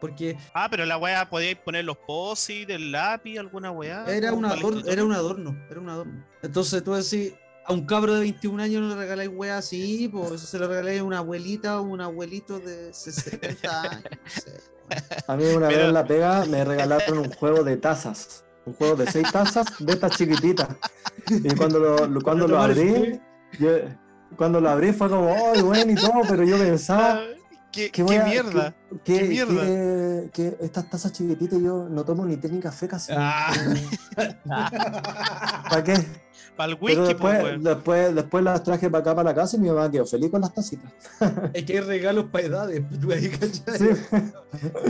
[0.00, 4.04] Porque Ah, pero la weá podíais poner los posis del lápiz, alguna weá.
[4.06, 6.24] Era un, el adorno, era un adorno, era un adorno.
[6.40, 7.34] Entonces tú decís,
[7.68, 10.66] a un cabro de 21 años no le regaláis weá así, pues eso se lo
[10.68, 14.02] regaláis a una abuelita o un abuelito de 60 años.
[14.04, 14.60] no sé.
[15.26, 18.44] A mí una Pero- vez en la pega me regalaron un juego de tazas.
[18.64, 20.68] Un juego de seis tazas de estas chiquititas.
[21.30, 23.20] Y cuando lo, lo- cuando lo abrí,
[23.58, 23.78] yo-
[24.36, 25.92] cuando lo abrí fue como, ¡ay, bueno!
[25.92, 27.20] y todo, pero yo pensaba, Ah,
[27.72, 28.74] ¿Qué, ¿qué, qué voy a- mierda?
[29.04, 29.62] que, qué mierda.
[29.62, 33.12] que- que estas tazas chiquititas yo no tomo ni té ni café casi.
[33.14, 33.52] Ah.
[35.68, 35.94] ¿Para qué?
[36.58, 37.62] Para el Pero whisky, pues, después, weón.
[37.62, 40.40] después, después las traje para acá, para la casa, y mi mamá quedó feliz con
[40.40, 40.92] las tacitas.
[41.54, 43.96] Es que hay regalos para edades, pues, tú ahí, ¿cachai?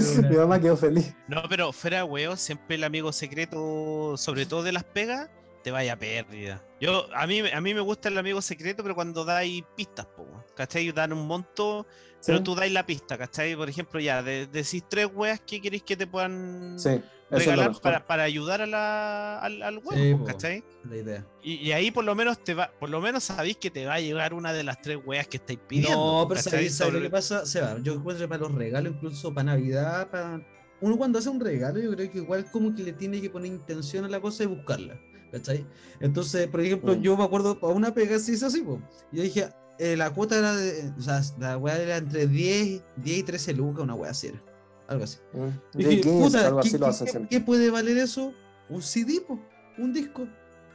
[0.01, 0.23] Sí.
[0.31, 1.15] mi mamá quedó feliz.
[1.27, 5.29] No, pero fuera weón, siempre el amigo secreto, sobre todo de las pegas,
[5.63, 6.65] te vaya pérdida.
[6.81, 10.27] Yo, a mí, a mí me gusta el amigo secreto, pero cuando dais pistas, po,
[10.57, 10.91] ¿cachai?
[10.91, 11.87] Dan un monto,
[12.27, 13.55] pero tú dais la pista, ¿cachai?
[13.57, 17.01] Por ejemplo, ya, de- decís tres weas que queréis que te puedan Sí,
[17.31, 20.25] regalar para, para ayudar a la, al, al huevo, Sí, po.
[20.25, 20.65] ¿cachai?
[20.89, 21.27] La idea.
[21.43, 23.95] Y, y ahí por lo menos te va, por lo menos sabéis que te va
[23.95, 25.95] a llegar una de las tres weas que estáis pidiendo.
[26.23, 26.41] No, pero.
[26.43, 27.45] ¿sabes, sabes lo que pasa?
[27.47, 27.77] Se va.
[27.83, 30.41] Yo encuentro que para los regalos, incluso para Navidad, para.
[30.81, 33.51] Uno cuando hace un regalo, yo creo que igual como que le tiene que poner
[33.53, 34.99] intención a la cosa y buscarla.
[35.33, 35.67] ¿Cachai?
[36.01, 37.03] Entonces, por ejemplo, Mm.
[37.03, 38.81] yo me acuerdo para una pega se hizo así, po.
[39.13, 39.49] Yo dije,
[39.79, 40.93] eh, la cuota era de.
[40.99, 44.41] O sea, la weá era entre 10, 10 y 13 lucas, una weá así era.
[44.89, 45.19] Algo así.
[45.33, 45.79] Mm.
[45.79, 47.39] Y De dije, 15, puta, algo ¿qué, así lo qué- hacen qué- siempre.
[47.39, 48.33] qué puede valer eso?
[48.69, 49.39] Un CD, po,
[49.79, 50.27] un disco.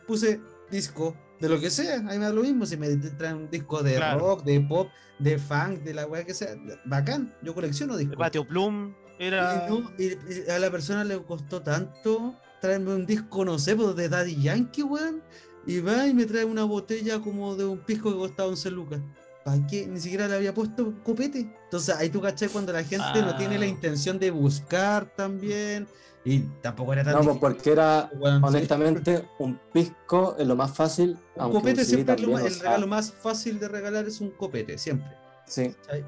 [0.07, 0.39] Puse
[0.69, 3.49] disco de lo que sea, a mí me da lo mismo si me traen un
[3.49, 4.19] disco de Claro.
[4.19, 4.87] rock, de pop,
[5.19, 6.55] de funk, de la weá que sea.
[6.85, 8.17] Bacán, yo colecciono El discos.
[8.17, 9.67] patio Plum era.
[9.67, 13.75] Y, no, y- y a la persona le costó tanto traerme un disco, no sé,
[13.75, 15.21] pues, de Daddy Yankee, weón.
[15.65, 18.99] Y va y me trae una botella como de un pisco que costaba 11 lucas.
[19.45, 19.85] ¿Para qué?
[19.87, 21.39] Ni siquiera le había puesto copete.
[21.65, 23.69] Entonces ahí tú caché cuando la gente no tiene la Ah.
[23.69, 25.87] intención de buscar también.
[26.25, 28.17] Y tampoco era tan No, pues difícil, porque era, sí.
[28.41, 32.47] honestamente, un pisco es lo más fácil, Un copete siempre es lo también, más- o
[32.47, 35.09] el sea, regalo más fácil de regalar es un copete, siempre.
[35.45, 36.05] Sí, ¿cachai?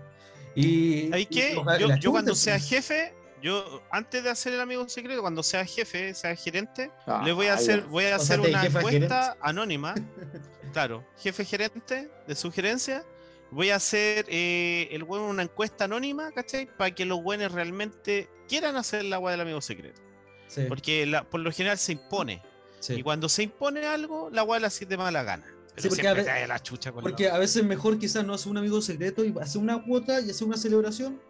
[0.55, 1.55] Y, ¿Sabes y qué?
[1.57, 2.69] ojalá- Yo, yo cuando sea pues.
[2.69, 7.31] jefe, yo antes de hacer el amigo secreto, cuando sea jefe, sea gerente, Ah, le
[7.33, 7.55] voy a ya.
[7.55, 9.93] hacer, voy a O hacer una encuesta anónima.
[10.73, 13.05] Claro, jefe gerente de sugerencia.
[13.49, 16.65] Voy a hacer eh, el bueno una encuesta anónima, ¿cachai?
[16.65, 20.01] Para que los buenos realmente quieran hacer la agua del amigo secreto.
[20.47, 22.41] Sí, Porque la- por lo general se impone.
[22.81, 22.95] sí.
[22.95, 25.45] Y cuando se impone algo, la agua la hace de mala gana.
[25.75, 28.25] Pero porque a ve- te cae la chucha con Porque la- a veces mejor quizás
[28.25, 31.21] no hacer un amigo secreto y hacer una cuota y hacer una celebración,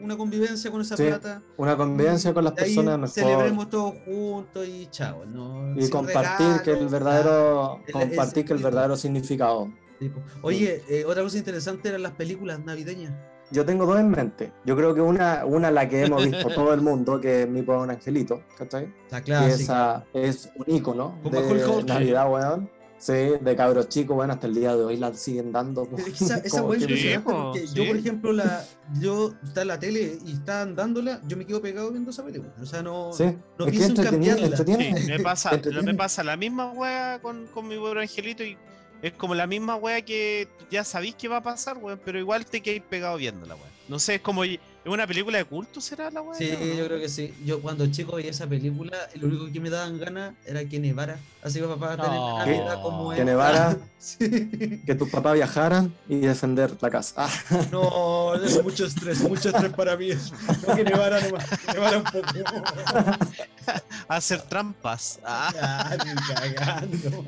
[0.00, 1.42] una convivencia con esa Sí, plata.
[1.56, 3.08] una convivencia con las personas mejor.
[3.14, 5.24] Celebremos todos juntos y chao.
[5.26, 5.74] ¿no?
[5.76, 9.68] Y Sin compartir que el verdadero, el- compartir que el verdadero significado.
[9.98, 13.12] Tipo, Oye, eh, otra cosa interesante eran las películas navideñas.
[13.50, 14.52] Yo tengo dos en mente.
[14.66, 17.62] Yo creo que una, una la que hemos visto todo el mundo, que es Mi
[17.62, 18.92] Pobre Angelito, ¿cachai?
[19.10, 19.54] La Que clásica.
[19.54, 21.82] esa es un ícono Con de.
[21.84, 22.70] Navidad, weón.
[22.98, 25.84] Sí, de cabros chicos, bueno, hasta el día de hoy la siguen dando.
[25.84, 27.74] Pero es que Esa, esa Como es Sí, porque sí.
[27.74, 28.64] yo, por ejemplo, la,
[29.00, 32.52] yo está en la tele y están dándola, yo me quedo pegado viendo esa película.
[32.60, 33.24] O sea, no, Sí,
[33.58, 34.64] no es pienso en cambiarla.
[35.06, 38.56] me pasa, me pasa la misma wea con, con mi pobre angelito y
[39.00, 42.44] es como la misma wea que ya sabéis que va a pasar, weón, pero igual
[42.46, 43.64] te quedáis pegado viendo la wea.
[43.88, 44.42] No sé, es como
[44.90, 46.38] ¿es una película de culto será la wea?
[46.38, 46.74] Sí, ¿no?
[46.74, 47.34] yo creo que sí.
[47.44, 51.18] Yo cuando chico veía esa película, lo único que me daban ganas era que nevara.
[51.42, 52.38] Así que papá tener No.
[52.38, 53.76] la Navidad como Que nevara.
[53.98, 54.80] Sí.
[54.86, 57.14] Que tus papás viajaran y defender la casa.
[57.16, 57.30] Ah,
[57.72, 60.10] No, es mucho estrés, mucho estrés para mí.
[60.68, 62.28] No que nevara nomás, que nevara un poco.
[64.08, 65.18] Hacer trampas.
[65.24, 67.24] Ah, Ya, ni cagando.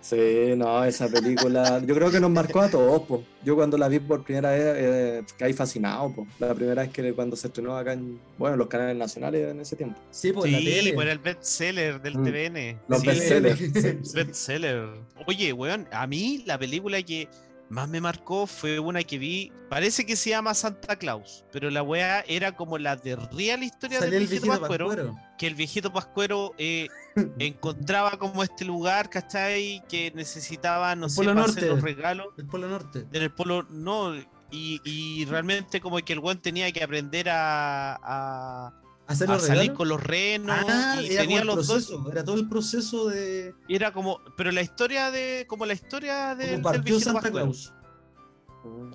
[0.00, 3.24] Sí, no, esa película, yo creo que nos marcó a todos, po.
[3.44, 6.26] Yo cuando la vi por primera vez, eh, caí fascinado, po.
[6.38, 9.60] La primera vez que cuando se estrenó acá en, bueno, en los canales nacionales en
[9.60, 9.98] ese tiempo.
[10.10, 10.92] Sí, por la Sí, tele.
[10.94, 12.24] por el bestseller del Mm.
[12.24, 12.78] TVN.
[12.88, 14.12] Los Sí, bestsellers.
[14.14, 14.88] bestseller.
[15.26, 17.28] Oye, weón, a mí la película que
[17.68, 21.82] más me marcó fue una que vi, parece que se llama Santa Claus, pero la
[21.82, 25.18] weá era como la de real historia Salió del el viejito, viejito Pascuero, Pascuero.
[25.38, 26.88] Que el viejito Pascuero eh,
[27.38, 29.82] encontraba como este lugar, ¿cachai?
[29.88, 31.66] Que necesitaba, no El sé, Norte.
[31.66, 33.06] los regalos El Polo Norte.
[33.12, 34.14] en el polo, no,
[34.50, 38.72] y, y realmente como que el weón tenía que aprender a, a,
[39.06, 42.24] ¿Hacer a los salir con los renos Ah, y era tenía los dos proceso, era
[42.24, 46.44] todo el proceso de y era como pero la historia de como la historia de,
[46.44, 47.46] cómo del partió viejito Santa Pascuero.
[47.46, 47.72] Claus.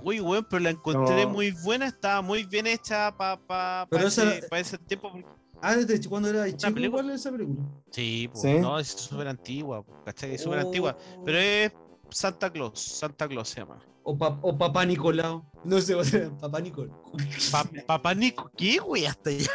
[0.03, 1.31] Uy, weón, pero la encontré No.
[1.31, 5.11] muy buena, estaba muy bien hecha para pa, pa ese, pa ese tiempo.
[5.65, 7.01] Ah, desde cuando era chico, película.
[7.03, 7.57] ¿cuál es esa película?
[7.89, 8.53] Sí, ¿Sí?
[8.59, 10.35] no, es súper antigua, ¿cachai?
[10.35, 10.65] Es súper Oh.
[10.67, 10.97] antigua.
[11.23, 11.71] Pero es
[12.09, 13.79] Santa Claus, Santa Claus se llama.
[14.03, 15.45] O, pa- o Papá Nicolau.
[15.63, 16.93] No sé, o sea, Papá Nicolau.
[17.49, 19.05] Pa- Papá Nico, ¿qué, güey?
[19.05, 19.51] Hasta allá.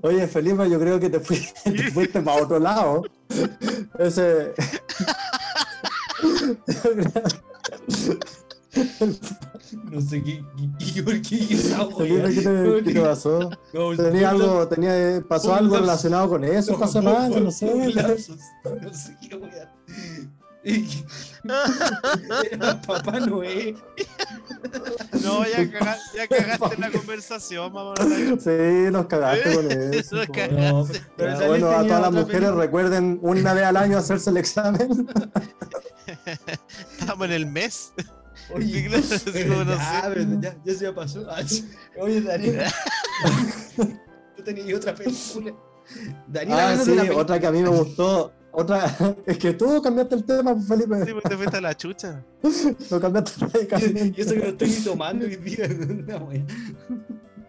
[0.00, 3.02] Oye, Felipe, yo creo que te fuiste, te fuiste para otro lado.
[3.98, 4.54] Ese.
[9.90, 10.44] No sé qué,
[10.78, 11.38] qué, qué, por qué.
[11.48, 13.50] ¿qué te, pasó?
[13.72, 15.80] No, ¿Tenía algo, tenía, pasó un algo lapsus.
[15.88, 17.28] relacionado con eso esta semana?
[17.40, 17.66] No sé.
[17.74, 19.72] No sé qué wea.
[22.50, 23.76] Era Papá Noé.
[25.22, 27.94] No, ya, caga- ya cagaste la conversación, mamá.
[27.98, 30.16] Sí, nos cagaste con eso.
[30.16, 30.60] Nos cagaste.
[30.72, 32.62] No, pero Ya, también bueno, a todas las mujeres película.
[32.64, 35.08] recuerden una vez al año hacerse el examen.
[36.98, 37.92] Estamos en el mes.
[38.54, 40.08] Oye, Sí, claro, así como no ya, sé.
[40.14, 41.26] pero ya, ya se me pasó.
[41.30, 41.68] Ah, sí.
[41.98, 42.62] Oye, Daniel.
[44.36, 45.52] Tú tenías otra película.
[46.28, 48.32] Daniel, Ah, sí, otra que a mí me gustó.
[48.52, 48.84] Otra,
[49.26, 51.12] es que tú cambiaste el tema, Sí, Felipe.
[51.12, 52.24] pues te fuiste a la chucha.
[52.90, 54.22] Lo cambiaste Y radicalmente.
[54.22, 55.68] eso que no estoy ni tomando hoy día.
[55.68, 56.44] Una wea.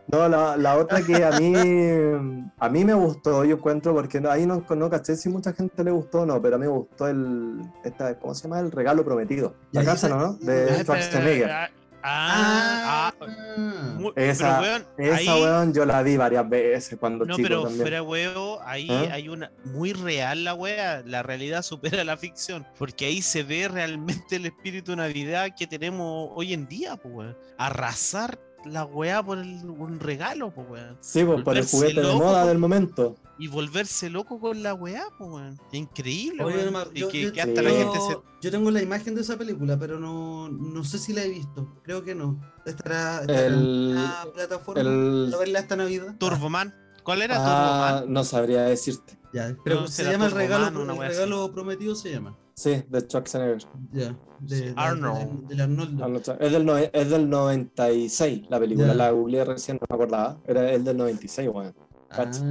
[0.10, 1.54] No, la, la otra que a mí,
[2.60, 5.84] a mí me gustó, yo encuentro, porque no- ahí no, no caché si mucha gente
[5.84, 8.60] le gustó o no, pero a mí me gustó el, esta, ¿cómo se llama?
[8.62, 9.54] El regalo prometido.
[9.72, 10.34] La casa, ¿no?
[10.36, 11.50] De Schwarzenegger.
[11.52, 11.70] Ah,
[12.04, 17.36] ah, ah, Esa- pero, weón, Esa, ahí, weón, yo la vi varias veces cuando no,
[17.36, 17.82] chico pero también.
[17.82, 19.10] fuera huevo, ahí ¿Ah?
[19.12, 23.68] hay una muy real la wea, la realidad supera la ficción, porque ahí se ve
[23.68, 27.38] realmente el espíritu de Navidad que tenemos hoy en día, pues weón.
[27.58, 30.98] Arrasar la wea por el- un regalo, pues weón.
[31.02, 33.16] Sí, pues por el juguete de loco moda con- del momento.
[33.40, 35.60] Y volverse loco con la weá, pues weón.
[35.72, 36.94] Increíble, Oye, weón.
[36.94, 37.66] Yo- que, yo- que hasta Sí.
[37.68, 38.18] la gente se.
[38.42, 41.76] Yo tengo la imagen de esa película, pero no, no sé si la he visto.
[41.84, 42.40] Creo que no.
[42.66, 46.16] Estará, estará El- en la plataforma el- para verla esta Navidad.
[46.18, 46.74] Turboman.
[47.04, 48.14] ¿Cuál era Ah, Turboman?
[48.14, 49.18] no sabría decirte.
[49.34, 52.36] Ya, pero No, se llama el regalo, una el regalo prometido se llama.
[52.58, 53.60] Sí, de Schwarzenegger.
[53.92, 54.18] Ya.
[54.40, 55.42] De, de- Arnold.
[55.44, 56.04] de- del Arnoldo.
[56.04, 58.94] Arnold Es del, noe- es del 96 la película, Ya.
[58.96, 60.40] la googleé recién, no me acordaba.
[60.48, 61.76] Era el del 96, weón.
[62.10, 62.42] Ah, cacha.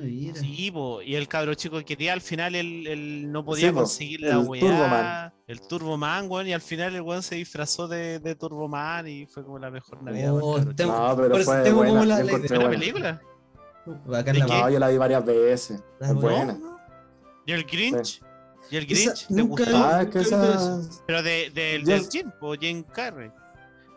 [0.00, 0.34] mira.
[0.40, 4.20] Sí, po, y el cabro chico quería, al final él, él no podía Sí, conseguir
[4.22, 4.60] la el weá.
[4.60, 5.32] Turboman.
[5.46, 9.44] El Turboman, weón, y al final el weón se disfrazó de, de Turboman y fue
[9.44, 10.32] como la mejor Navidad.
[10.32, 10.92] para el Oh, tengo-.
[11.08, 12.06] No, pero por eso fue tengo como buena.
[12.06, 12.38] la- yo la.
[12.38, 12.70] ¿Buena buena.
[12.70, 13.22] película?
[14.06, 14.52] Bacán ¿De la qué?
[14.62, 15.80] No, yo la vi varias veces.
[16.00, 16.28] Ah, Es bueno.
[16.54, 16.58] buena.
[17.46, 18.20] ¿Y el Grinch?
[18.70, 19.26] ¿Y el Grinch?
[19.28, 19.76] ¿Te gustó?
[19.76, 20.80] Ah, que esa.
[21.06, 23.30] Pero de, del Yo- del Jim, o Jim Carrey.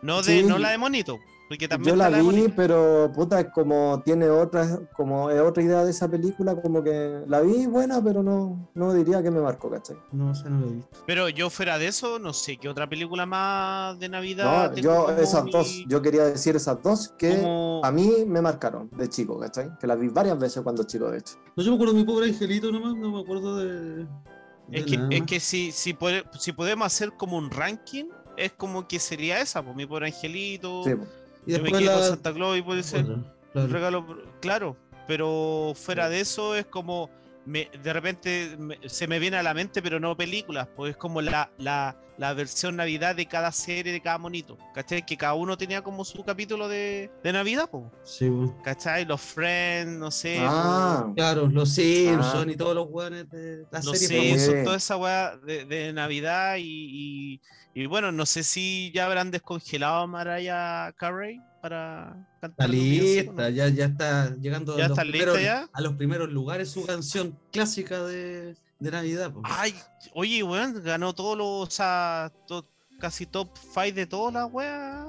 [0.02, 0.46] No, de, Sí.
[0.46, 1.18] no la de Monito.
[1.48, 5.62] Porque también Yo la de vi, pero puta, es como tiene otra, como es otra
[5.62, 9.40] idea de esa película, como que la vi buena, pero no, no diría que me
[9.40, 9.96] marcó, ¿cachai?
[10.12, 10.98] No, esa no la he visto.
[11.06, 14.72] Pero yo fuera de eso, no sé qué otra película más de Navidad.
[14.72, 18.42] No, yo esas mi- dos, yo quería decir esas dos que como- a mí me
[18.42, 19.70] marcaron de chico, ¿cachai?
[19.80, 21.36] Que las vi varias veces cuando chico, de hecho.
[21.56, 24.06] No, yo me acuerdo de mi pobre angelito nomás, no me acuerdo de.
[24.70, 28.86] Es que, es que si, si, pode- si podemos hacer como un ranking, es como
[28.86, 30.84] que sería esa, pues mi pobre angelito.
[30.84, 31.06] Sí, po.
[31.46, 32.02] Y yo me con la.
[32.02, 34.04] Santa Claus y puede ser un regalo,
[34.40, 34.76] claro.
[35.06, 37.08] Pero fuera de eso es como
[37.48, 40.96] me, de repente me- se me viene a la mente, pero no películas, pues es
[40.98, 44.58] como la, la, la versión Navidad de cada serie, de cada monito.
[44.74, 45.04] ¿Cachai?
[45.06, 47.84] Que cada uno tenía como su capítulo de, de Navidad, pues.
[48.04, 48.50] Sí, pues.
[48.62, 49.06] ¿Cachai?
[49.06, 50.36] Los Friends, no sé.
[50.40, 52.52] Ah, Claro, los Simpsons Ah.
[52.52, 54.34] y todos los weones de la los serie.
[54.34, 54.38] sí.
[54.40, 57.40] Simpsons, toda esa weá de, de Navidad y, y,
[57.82, 62.70] y bueno, no sé si ya habrán descongelado a Mariah Carey para Está cantar.
[62.70, 63.48] villancicos, lista, ¿no?
[63.50, 65.68] ya, ya está llegando ¿Ya a, los está lista primeros, ya?
[65.72, 69.32] a los primeros lugares su canción clásica de, de Navidad.
[69.32, 69.44] pues.
[69.48, 69.74] Ay,
[70.14, 72.66] oye, weón, ganó todos los, o sea, to-
[73.00, 75.06] casi top 5 de todas las weas.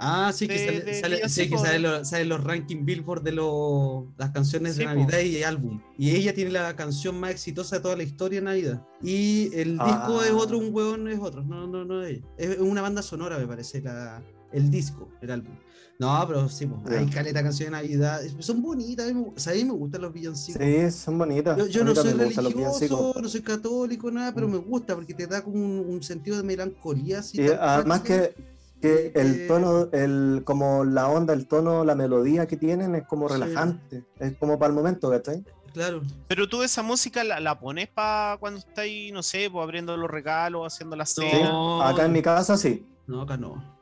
[0.00, 3.32] Ah, sí, que sale, de sale- sí, que salen los, salen los ranking Billboard de
[3.32, 4.94] los, las canciones de Sí, po.
[4.94, 5.82] Navidad y álbum.
[5.98, 8.86] Y ella tiene la canción más exitosa de toda la historia de Navidad.
[9.02, 10.24] Y el disco Ah.
[10.24, 11.42] es otro, un huevón es otro.
[11.42, 12.26] No, no, no es ella.
[12.36, 15.56] Es una banda sonora, me parece, la, el disco, el álbum.
[16.00, 16.98] No, pero sí, Ya.
[17.00, 18.20] hay caleta canciones de Navidad.
[18.38, 20.62] Son bonitas, a mí me, o sea, a mí me gustan los villancicos.
[20.62, 21.68] Sí, son bonitas.
[21.70, 24.52] Yo, no soy religioso, no soy católico, nada, pero Mm.
[24.52, 27.18] me gusta porque te da como un, un sentido de melancolía.
[27.18, 28.32] así Y tan además que,
[28.80, 33.28] que el tono, el, como la onda, el tono, la melodía que tienen es como
[33.28, 33.34] Sí.
[33.34, 34.04] relajante.
[34.20, 35.42] Es como para el momento, ¿cachai?
[35.72, 36.02] Claro.
[36.28, 39.96] Pero tú esa música la, la pones para cuando estás ahí, no sé, pues abriendo
[39.96, 41.22] los regalos, haciendo la Sí.
[41.28, 41.50] cena.
[41.50, 41.82] No.
[41.82, 42.86] Acá en mi casa sí.
[43.08, 43.77] No, acá no.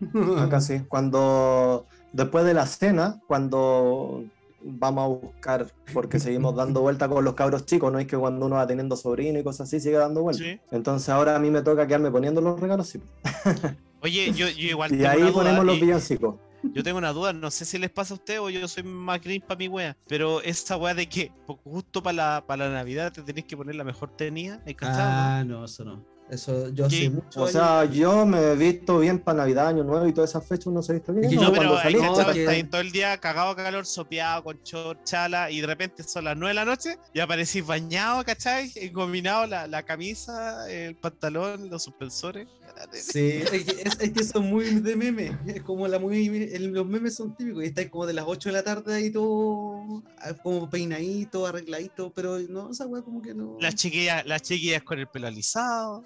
[0.38, 0.82] Acá sí.
[0.88, 4.24] Cuando, después de la cena, cuando
[4.62, 8.46] vamos a buscar, porque seguimos dando vuelta con los cabros chicos, no es que cuando
[8.46, 10.42] uno va teniendo sobrino y cosas así, sigue dando vuelta.
[10.42, 10.58] Sí.
[10.70, 13.00] Entonces ahora a mí me toca quedarme poniendo los regalos, sí.
[14.02, 16.34] Oye, yo, yo igual Y tengo ahí una duda, ponemos los y- villancicos.
[16.72, 19.20] Yo tengo una duda, no sé si les pasa a ustedes o yo soy más
[19.20, 21.30] green para mi wea, pero esa wea de que
[21.62, 25.12] justo para la, para la Navidad te tenés que poner la mejor tenida, ¿hay cachado?
[25.12, 26.02] Ah, no, eso no.
[26.28, 27.40] Eso yo sé mucho.
[27.42, 30.66] O sea, yo me he visto bien para Navidad, Año Nuevo y todas esas fechas,
[30.66, 31.26] uno se ha visto bien.
[31.26, 31.40] ¿no?
[31.40, 34.42] yo- No, pero salí, no, cachado, que- está ahí todo el día cagado calor, sopeado,
[34.42, 38.24] con short, chala, y de repente son las 9 de la noche y aparecís bañado,
[38.24, 38.72] ¿cachai?
[38.74, 42.48] Engominado la, la camisa, el pantalón, los suspensores.
[42.92, 45.38] Sí, es que, es, es que son muy de meme.
[45.46, 46.26] Es como la muy.
[46.26, 47.62] el- los memes son típicos.
[47.64, 50.02] Y estáis como de las 8 de la tarde ahí todo.
[50.18, 52.12] ah, Como peinadito, arregladito.
[52.14, 53.56] Pero no, esa weá como que no.
[53.60, 56.04] Las chiquillas, las chiquillas con el pelo alisado.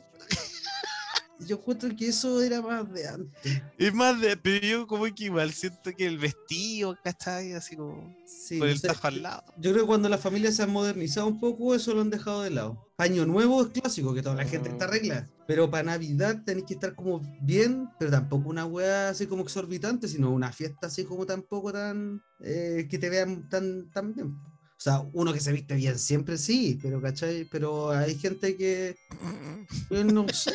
[1.46, 3.62] Yo encuentro que eso era más de antes.
[3.78, 7.52] Es más de, pero yo como que igual siento que el vestido, ¿cachai?
[7.52, 9.44] Así como Sí, con el tajo al lado.
[9.56, 12.42] Yo creo que cuando las familias se han modernizado un poco, eso lo han dejado
[12.42, 12.86] de lado.
[12.96, 15.30] Paño nuevo es clásico, que toda la gente está regla.
[15.46, 20.06] Pero para Navidad tenéis que estar como bien, pero tampoco una wea así como exorbitante,
[20.06, 22.22] sino una fiesta así como tampoco tan.
[22.40, 24.36] eh, que te vean tan, tan bien.
[24.80, 27.44] O sea, uno que se viste bien siempre sí, pero ¿cachai?
[27.44, 28.96] Pero hay gente que.
[29.90, 30.54] eh, no sé,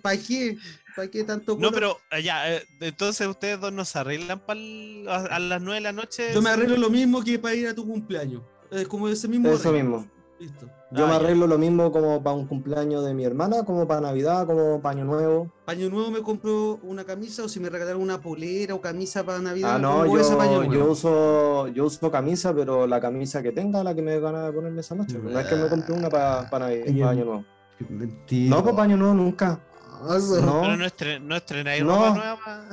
[0.00, 0.56] ¿para qué?
[0.94, 5.08] ¿Para qué tanto No, pero eh, ya, eh, entonces ustedes dos no se arreglan pa'l-
[5.08, 6.32] a, a las 9 de la noche.
[6.32, 8.42] Yo me arreglo lo mismo que para ir a tu cumpleaños.
[8.70, 9.48] Es como ese mismo.
[9.50, 9.98] Eso arreglo.
[9.98, 10.10] mismo.
[10.38, 10.66] Listo.
[10.92, 11.16] Yo Ah, me ya.
[11.16, 14.96] arreglo lo mismo como para un cumpleaños de mi hermana, como para Navidad, como para
[14.96, 15.52] Año Nuevo.
[15.64, 19.40] Paño nuevo me compro una camisa o si me regalaron una polera o camisa para
[19.40, 19.74] Navidad.
[19.74, 20.72] Ah, no, pongo esa paño yo, nuevo.
[20.74, 24.52] yo uso yo uso camisa, pero la camisa que tenga, la que me ganas de
[24.52, 25.18] ponerme esa noche.
[25.22, 27.44] No es que me compre una para Oye, Año Nuevo.
[27.88, 28.56] Mentira.
[28.56, 29.60] No, para Año Nuevo nunca.
[30.00, 30.60] No.
[30.62, 31.94] Pero no, estre- no estrenáis No.
[31.96, 32.36] ropa nueva.
[32.44, 32.64] pa-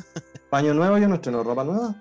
[0.51, 1.95] Para Año Nuevo yo no estreno ropa nueva.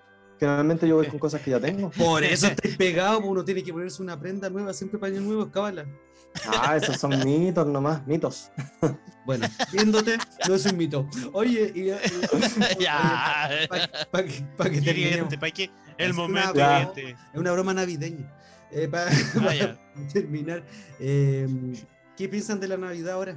[0.44, 1.90] Generalmente yo voy con cosas que ya tengo.
[1.96, 5.50] Por eso estoy pegado, porque uno tiene que ponerse una prenda nueva, siempre paño nuevo,
[5.50, 5.86] cábala.
[6.46, 8.50] Ah, esos son mitos nomás, mitos.
[9.24, 11.08] Bueno, viéndote, no es un mito.
[11.32, 11.84] Oye, y,
[12.82, 13.48] ya.
[14.10, 14.78] para que, pa que.
[14.78, 15.70] Hiriente, ¿para qué?
[15.96, 16.78] El Es una momento broma.
[16.80, 17.10] hiriente.
[17.32, 18.32] Es una broma navideña.
[18.90, 19.10] para
[19.48, 19.78] Ah, ya.
[20.12, 20.64] terminar,
[20.98, 21.48] eh,
[22.16, 23.36] ¿qué piensan de la Navidad ahora?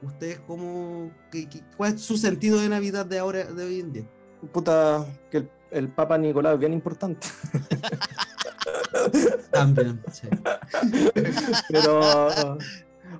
[0.00, 3.92] ¿Ustedes cómo, qué- qué- cuál es su sentido de Navidad de ahora, de hoy en
[3.92, 4.04] día?
[4.52, 7.26] Puta, que el, el Papa Nicolás es bien importante.
[9.50, 10.28] También, sí.
[11.68, 12.28] Pero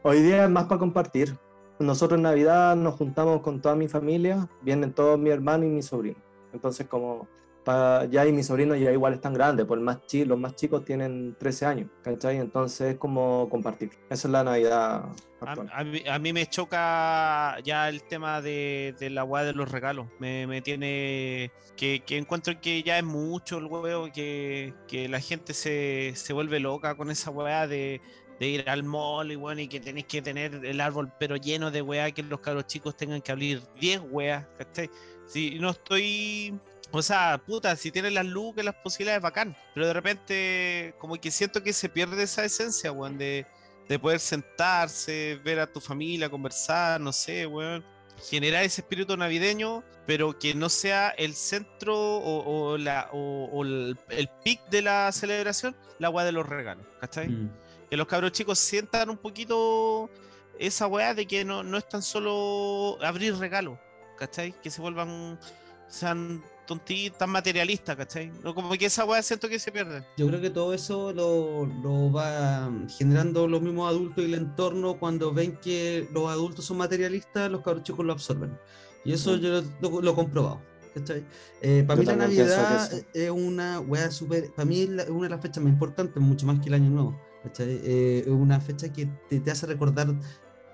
[0.03, 1.37] hoy día es más para compartir.
[1.79, 5.87] Nosotros en Navidad nos juntamos con toda mi familia, vienen todos mis hermanos y mis
[5.87, 6.23] sobrinos.
[6.53, 7.29] Entonces, como
[7.69, 10.85] pa- ya y mis sobrinos ya igual están grandes, el más chi- los más chicos
[10.87, 12.39] tienen 13 años, ¿cachai?
[12.39, 13.91] Entonces es como compartir.
[14.09, 15.05] Esa es la Navidad
[15.41, 15.71] A, actual.
[15.73, 19.71] a mí, a mí me choca ya el tema de, de la weá de los
[19.71, 20.07] regalos.
[20.19, 21.51] Me, me tiene.
[21.77, 26.33] Que, que encuentro que ya es mucho el huevo, que, que la gente se, se
[26.33, 28.01] vuelve loca con esa weá de,
[28.41, 31.71] de ir al mall y bueno, y que tenéis que tener el árbol pero lleno
[31.71, 34.91] de weá, que los cabros chicos tengan que abrir 10 weas, ¿cachai?
[35.27, 36.59] Si no estoy.
[36.91, 39.57] O sea, puta, si tienes las lucas, las posibilidades, bacán.
[39.75, 43.47] Pero de repente, como que siento que se pierde esa esencia, weón, de,
[43.89, 47.85] de poder sentarse, ver a tu familia, conversar, no sé, weón.
[48.31, 53.63] Generar ese espíritu navideño, pero que no sea el centro o, o la, o, o
[53.63, 57.29] el, el pic de la celebración, la weá de los regalos, ¿cachai?
[57.29, 57.51] Mm.
[57.89, 60.11] que los cabros chicos sientan un poquito
[60.59, 63.79] esa weá de que no, no es tan solo abrir regalos,
[64.19, 64.53] ¿cachai?
[64.63, 65.39] Que se vuelvan,
[65.87, 68.31] sean tontitas, tan materialistas, ¿cachai?
[68.45, 70.05] No, como que esa weá siento que se pierde.
[70.17, 74.97] Yo creo que todo eso lo, lo va generando los mismos adultos y el entorno
[75.01, 78.57] cuando ven que los adultos son materialistas, los cabros chicos lo absorben.
[79.05, 79.41] Y eso Mm.
[79.41, 80.61] yo lo, lo- lo he comprobado.
[80.95, 81.25] ¿cachai?
[81.63, 85.31] Eh, para Yo mí la Navidad es una weá súper, para mí es una de
[85.31, 87.21] las fechas más importantes, mucho más que el Año Nuevo.
[87.45, 87.81] ¿cachai?
[87.85, 90.09] Eh, es una fecha que te, te hace recordar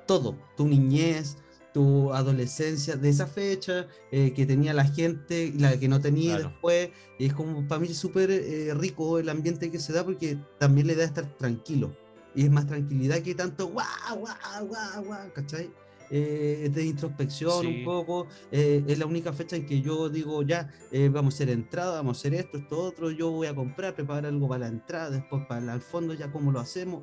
[0.06, 1.36] todo, tu niñez,
[1.74, 6.36] tu adolescencia de esa fecha eh, que tenía la gente y la que no tenía
[6.36, 6.48] Claro.
[6.50, 6.90] después.
[7.18, 10.86] Y es como para mí súper eh, rico el ambiente que se da porque también
[10.86, 11.94] le da estar tranquilo.
[12.34, 13.86] Y es más tranquilidad que tanto guau,
[14.18, 15.70] guau, guau, guau, ¿cachai?
[16.10, 17.66] Eh, de introspección Sí.
[17.78, 18.26] un poco.
[18.52, 21.92] eh, es la única fecha en que yo digo, ya, eh, vamos a hacer entrada,
[21.96, 23.10] vamos a hacer esto, esto, otro.
[23.10, 26.30] Yo voy a comprar, preparar algo para la entrada, después para el al fondo, ya
[26.30, 27.02] cómo lo hacemos.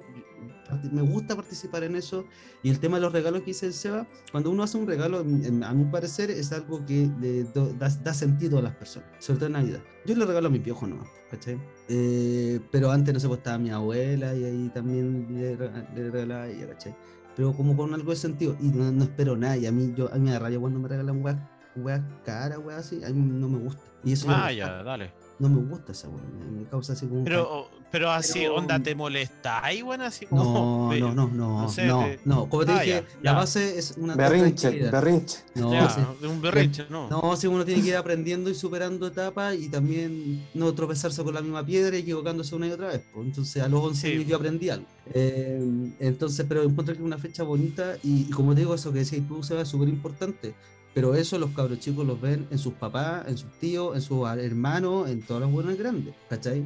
[0.91, 2.25] Me gusta participar en eso.
[2.63, 5.19] Y el tema de los regalos que dice el Seba, cuando uno hace un regalo,
[5.19, 7.07] a mi parecer, es algo que
[7.53, 9.79] do- da, da sentido a las personas, sobre todo en Navidad.
[10.05, 11.59] Yo le regalo a mi piojo nomás, ¿cachai?
[11.89, 16.43] Eh, pero antes, no sé, pues estaba mi abuela y ahí también le, le regalaba
[16.43, 16.95] a ella, ¿cachai?
[17.35, 20.11] Pero como con algo de sentido, y no, no espero nada, y a mí, yo,
[20.11, 21.37] a mí me da rabia cuando me regalan weas,
[21.75, 23.81] weas caras, weas así, a mí no me gusta.
[24.03, 25.13] Y eso Ah, ya, gusta, dale.
[25.39, 27.23] no me gusta esa wea, me, causa así como...
[27.23, 29.63] Pero, pero así, Pero- onda, ¿te molesta?
[29.65, 30.43] Ahí, bueno, así como.
[30.43, 33.19] no, ve- no, no, no, no sé, no, te- no, como te Ah, dije, ya,
[33.21, 33.37] la ya.
[33.37, 35.37] base es una Berrinche, berrinche.
[35.55, 36.01] No, ya, sí.
[36.25, 37.09] un berrinche, ¿no?
[37.09, 41.33] No, si uno tiene que ir aprendiendo y superando etapas y también no tropezarse con
[41.33, 43.01] la misma piedra y equivocándose una y otra vez.
[43.13, 43.25] pues.
[43.27, 44.13] Entonces a los 11 Sí.
[44.13, 44.85] años yo aprendí algo.
[45.13, 48.91] Eh, entonces, pero encuentro que es una fecha bonita y, y como te digo, eso
[48.93, 50.53] que decías tú, se es súper importante.
[50.93, 54.27] Pero eso los cabros chicos los ven en sus papás, en sus tíos, en sus
[54.27, 56.63] hermanos, en todos los buenos grandes, ¿cachai?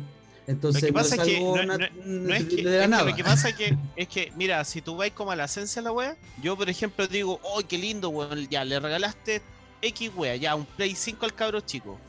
[0.47, 2.75] Entonces, Lo que no pasa es es que no- nat- No es que, de la
[2.75, 3.03] es que nada.
[3.09, 5.81] lo que pasa es que, es que, mira, si tú vas como a la esencia
[5.81, 8.47] de la wea, yo por ejemplo digo, ¡oh, qué lindo, weón!
[8.49, 9.41] Ya, le regalaste
[9.81, 11.99] X wea, ya, un Play 5 al cabro chico.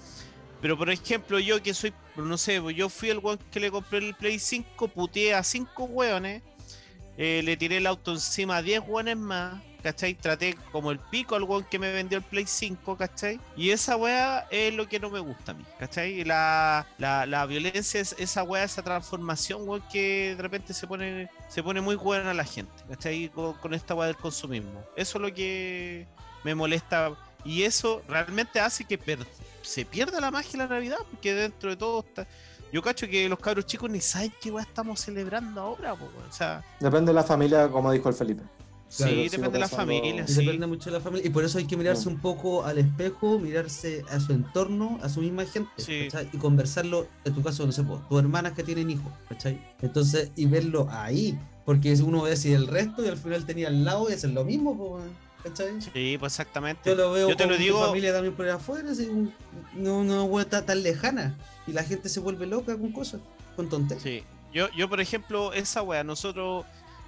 [0.61, 3.71] Pero por ejemplo, yo que soy, no sé, pues, yo fui el weón que le
[3.71, 6.43] compré el Play 5, puteé a 5 weones,
[7.19, 10.15] eh, le tiré el auto encima a 10 weones más, ¿cachai?
[10.15, 13.41] Traté como el pico al weón que me vendió el Play 5, ¿cachai?
[13.57, 16.25] Y esa wea es lo que no me gusta a mí, ¿cachai?
[16.25, 21.31] La, la, la violencia es esa wea, esa transformación, weón, que de repente se pone,
[21.49, 23.29] se pone muy buena a la gente, ¿cachai?
[23.29, 24.83] Con, con esta wea del consumismo.
[24.97, 26.07] Eso es lo que
[26.45, 27.13] me molesta.
[27.45, 29.27] Y eso realmente hace que per-
[29.63, 32.27] se pierda la magia de la Navidad, porque dentro de todo está.
[32.73, 36.07] Yo cacho que los cabros chicos ni saben qué weá estamos celebrando ahora, po.
[36.29, 38.43] O sea, Depende de la familia, como dijo el Felipe.
[38.97, 40.45] Claro, sí, depende de la familia, sí.
[40.45, 41.27] Depende mucho de la familia.
[41.27, 42.13] Y por eso hay que mirarse Mm.
[42.15, 45.71] un poco al espejo, mirarse a su entorno, a su misma gente.
[45.77, 46.09] Sí.
[46.33, 49.61] Y conversarlo, en tu caso, no sé, pues, tus hermanas que tienen hijos, ¿cachai?
[49.83, 51.39] Entonces, y verlo ahí.
[51.65, 54.45] Porque uno ve si el resto y al final tenía al lado y hacen lo
[54.45, 55.03] mismo, pues,
[55.43, 55.81] ¿cachai?
[55.83, 56.89] Sí, pues exactamente.
[56.89, 59.35] Yo lo veo Yo te con lo digo- familia también por ahí afuera, así, un-
[59.75, 61.37] no, no no está tan lejana.
[61.67, 63.21] Y la gente se vuelve loca con cosas,
[63.57, 64.03] con tonterías.
[64.05, 64.23] Sí.
[64.55, 66.65] Yo, yo, por ejemplo, esa wea, nosotros,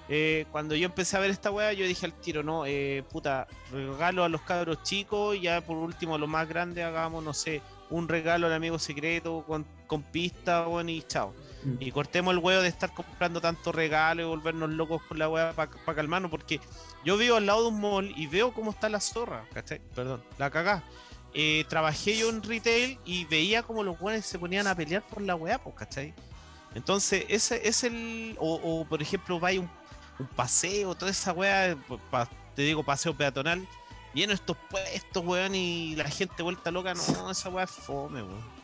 [0.09, 3.46] eh, cuando yo empecé a ver esta wea, yo dije al tiro, no, eh, puta,
[3.70, 7.34] regalo a los cabros chicos, y ya por último a los más grandes hagamos, no
[7.34, 11.34] sé, un regalo al amigo secreto con, con pista, bueno, y chao.
[11.64, 11.76] Mm.
[11.80, 15.52] Y cortemos el huevo de estar comprando tantos regalos y volvernos locos con la weá
[15.52, 16.61] para calmarnos, porque
[17.04, 19.80] yo vivo al lado de un mall y veo cómo está la zorra, ¿cachai?
[19.94, 20.82] Perdón, la cagá.
[21.34, 25.20] Eh, trabajé yo en retail y veía como los weones se ponían a pelear por
[25.22, 26.14] la weá, ¿cachai?
[26.74, 28.36] Entonces, ese es el.
[28.38, 29.70] O, o, por ejemplo, vaya un,
[30.19, 31.77] un paseo, toda esa weá,
[32.11, 33.66] pa- te digo, paseo peatonal,
[34.14, 38.59] lleno estos puestos, weón, y la gente vuelta loca, no, esa weá es fome, weón.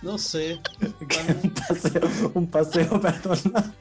[0.00, 0.60] No sé.
[1.42, 3.74] un paseo, un paseo peatonal.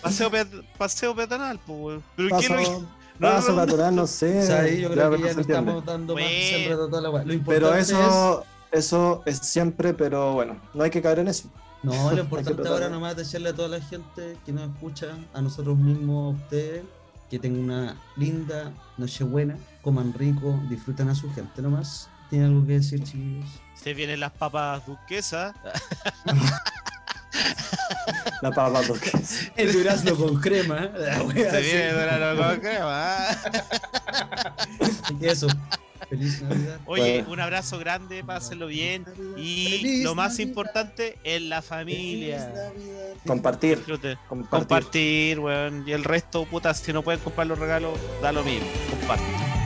[0.00, 2.02] Paseo, peat- paseo peatonal, pues, weón.
[2.16, 2.86] Pero ¿qué es lo Paso,
[3.18, 3.66] no, paso no, no.
[3.66, 4.38] peatonal, no sé.
[4.40, 6.46] o sea, ahí yo creo que ya no estamos dando más Bueno.
[6.48, 7.08] siempre toda la.
[7.08, 11.28] Lo importante Pero es- eso, eso es siempre, pero bueno, no hay que caer en
[11.28, 11.48] eso.
[11.82, 15.40] No, lo importante ahora nomás es desearle a toda la gente que nos escucha, a
[15.40, 16.84] nosotros mismos, a ustedes,
[17.30, 22.08] que tengan una linda Nochebuena, coman rico, disfruten a su gente nomás.
[22.30, 23.48] ¿Tienen algo que decir, chiquillos?
[23.74, 25.54] Se vienen las papas duquesas.
[28.42, 29.50] La papa duquesa.
[29.56, 30.90] El durazno con crema.
[31.32, 33.16] Se viene Dorado con crema.
[34.80, 35.46] Así que eso.
[36.12, 36.80] Feliz Navidad.
[36.84, 37.30] Oye, Bueno.
[37.32, 39.04] un abrazo grande, pásenlo bien.
[39.36, 40.48] Y Feliz lo más Navidad.
[40.48, 42.38] importante es la familia.
[42.40, 43.14] Feliz Navidad.
[43.26, 44.18] Compartir, compartir.
[44.50, 45.84] Compartir, weón.
[45.86, 48.66] Y el resto, puta, si no pueden comprar los regalos, da lo mismo.
[48.90, 49.61] Compartir.